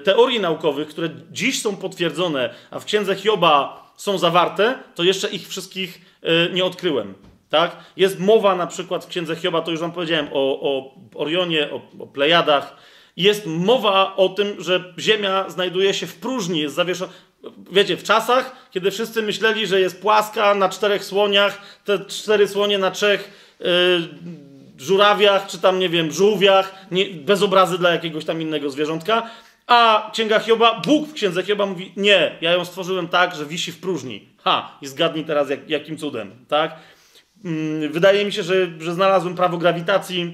teorii 0.05 0.41
naukowych, 0.41 0.89
które 0.89 1.09
dziś 1.33 1.63
są 1.63 1.77
potwierdzone, 1.77 2.55
a 2.71 2.79
w 2.79 2.85
księdze 2.85 3.15
Hioba 3.15 3.87
są 3.97 4.19
zawarte, 4.19 4.79
to 4.95 5.03
jeszcze 5.03 5.29
ich 5.29 5.49
wszystkich 5.49 6.01
e, 6.23 6.51
nie 6.51 6.65
odkryłem. 6.65 7.15
Tak? 7.51 7.77
Jest 7.97 8.21
mowa 8.21 8.57
na 8.57 8.67
przykład 8.67 9.05
w 9.05 9.09
księdze 9.09 9.37
Hioba, 9.37 9.61
to 9.61 9.71
już 9.71 9.81
wam 9.81 9.93
powiedziałem, 9.93 10.29
o, 10.33 10.61
o 10.61 10.95
Orionie, 11.15 11.69
o, 11.73 12.03
o 12.03 12.07
Plejadach. 12.07 12.77
Jest 13.17 13.47
mowa 13.47 14.17
o 14.17 14.29
tym, 14.29 14.57
że 14.59 14.95
Ziemia 14.99 15.51
znajduje 15.51 15.95
się 15.95 16.07
w 16.07 16.15
próżni, 16.15 16.61
jest 16.61 16.75
zawieszona 16.75 17.13
wiecie, 17.73 17.97
w 17.97 18.03
czasach, 18.03 18.69
kiedy 18.71 18.91
wszyscy 18.91 19.23
myśleli, 19.23 19.67
że 19.67 19.81
jest 19.81 20.01
płaska 20.01 20.55
na 20.55 20.69
czterech 20.69 21.05
słoniach, 21.05 21.79
te 21.85 22.05
cztery 22.05 22.49
słonie 22.49 22.79
na 22.79 22.91
trzech 22.91 23.31
yy, 23.61 23.67
żurawiach, 24.79 25.47
czy 25.47 25.59
tam, 25.59 25.79
nie 25.79 25.89
wiem, 25.89 26.13
żółwiach, 26.13 26.75
nie, 26.91 27.05
bez 27.11 27.43
obrazy 27.43 27.79
dla 27.79 27.91
jakiegoś 27.91 28.25
tam 28.25 28.43
innego 28.43 28.71
zwierzątka, 28.71 29.31
a 29.67 30.11
Księga 30.13 30.39
Hioba, 30.39 30.81
Bóg 30.81 31.09
w 31.09 31.13
Księdze 31.13 31.43
Hioba 31.43 31.67
mówi, 31.67 31.93
nie, 31.97 32.37
ja 32.41 32.53
ją 32.53 32.65
stworzyłem 32.65 33.09
tak, 33.09 33.35
że 33.35 33.47
wisi 33.47 33.73
w 33.73 33.81
próżni. 33.81 34.29
Ha, 34.45 34.79
i 34.83 34.87
zgadnij 34.87 35.25
teraz, 35.25 35.51
jak, 35.51 35.71
jakim 35.71 35.99
cudem, 35.99 36.45
tak? 36.49 36.77
Yy, 37.45 37.89
wydaje 37.89 38.25
mi 38.25 38.33
się, 38.33 38.43
że, 38.43 38.55
że 38.79 38.95
znalazłem 38.95 39.35
prawo 39.35 39.59
grawitacji 39.59 40.21
yy, 40.21 40.33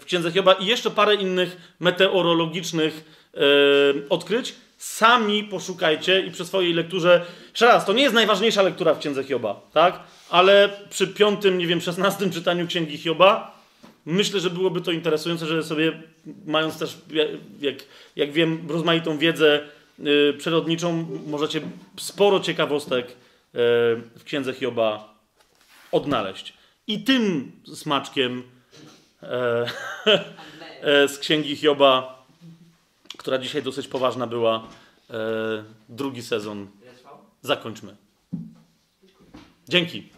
w 0.00 0.02
Księdze 0.06 0.32
Hioba 0.32 0.52
i 0.52 0.66
jeszcze 0.66 0.90
parę 0.90 1.14
innych 1.14 1.74
meteorologicznych 1.80 3.04
yy, 3.34 4.08
odkryć, 4.08 4.54
Sami 4.78 5.44
poszukajcie 5.44 6.20
i 6.20 6.30
przy 6.30 6.44
swojej 6.44 6.74
lekturze. 6.74 7.24
Jeszcze 7.50 7.66
raz, 7.66 7.84
to 7.86 7.92
nie 7.92 8.02
jest 8.02 8.14
najważniejsza 8.14 8.62
lektura 8.62 8.94
w 8.94 8.98
księdze 8.98 9.24
Hioba, 9.24 9.60
tak? 9.72 10.00
Ale 10.30 10.68
przy 10.90 11.06
piątym, 11.06 11.58
nie 11.58 11.66
wiem, 11.66 11.80
szesnastym 11.80 12.30
czytaniu 12.30 12.66
księgi 12.66 12.98
Hioba 12.98 13.53
myślę, 14.06 14.40
że 14.40 14.50
byłoby 14.50 14.80
to 14.80 14.92
interesujące, 14.92 15.46
że 15.46 15.62
sobie, 15.62 16.02
mając 16.46 16.78
też, 16.78 16.98
jak, 17.60 17.76
jak 18.16 18.32
wiem, 18.32 18.66
rozmaitą 18.68 19.18
wiedzę 19.18 19.68
yy, 19.98 20.34
przyrodniczą, 20.38 21.06
możecie 21.26 21.60
sporo 22.00 22.40
ciekawostek 22.40 23.06
yy, 23.06 23.12
w 24.18 24.22
księdze 24.24 24.52
Hioba 24.52 25.14
odnaleźć. 25.92 26.54
I 26.86 27.02
tym 27.02 27.52
smaczkiem 27.74 28.42
yy, 29.22 29.28
z 31.14 31.18
księgi 31.18 31.56
Hioba 31.56 32.14
która 33.24 33.38
dzisiaj 33.38 33.62
dosyć 33.62 33.88
poważna 33.88 34.26
była. 34.26 34.68
E, 35.10 35.64
drugi 35.88 36.22
sezon. 36.22 36.68
Zakończmy. 37.42 37.96
Dzięki. 39.68 40.13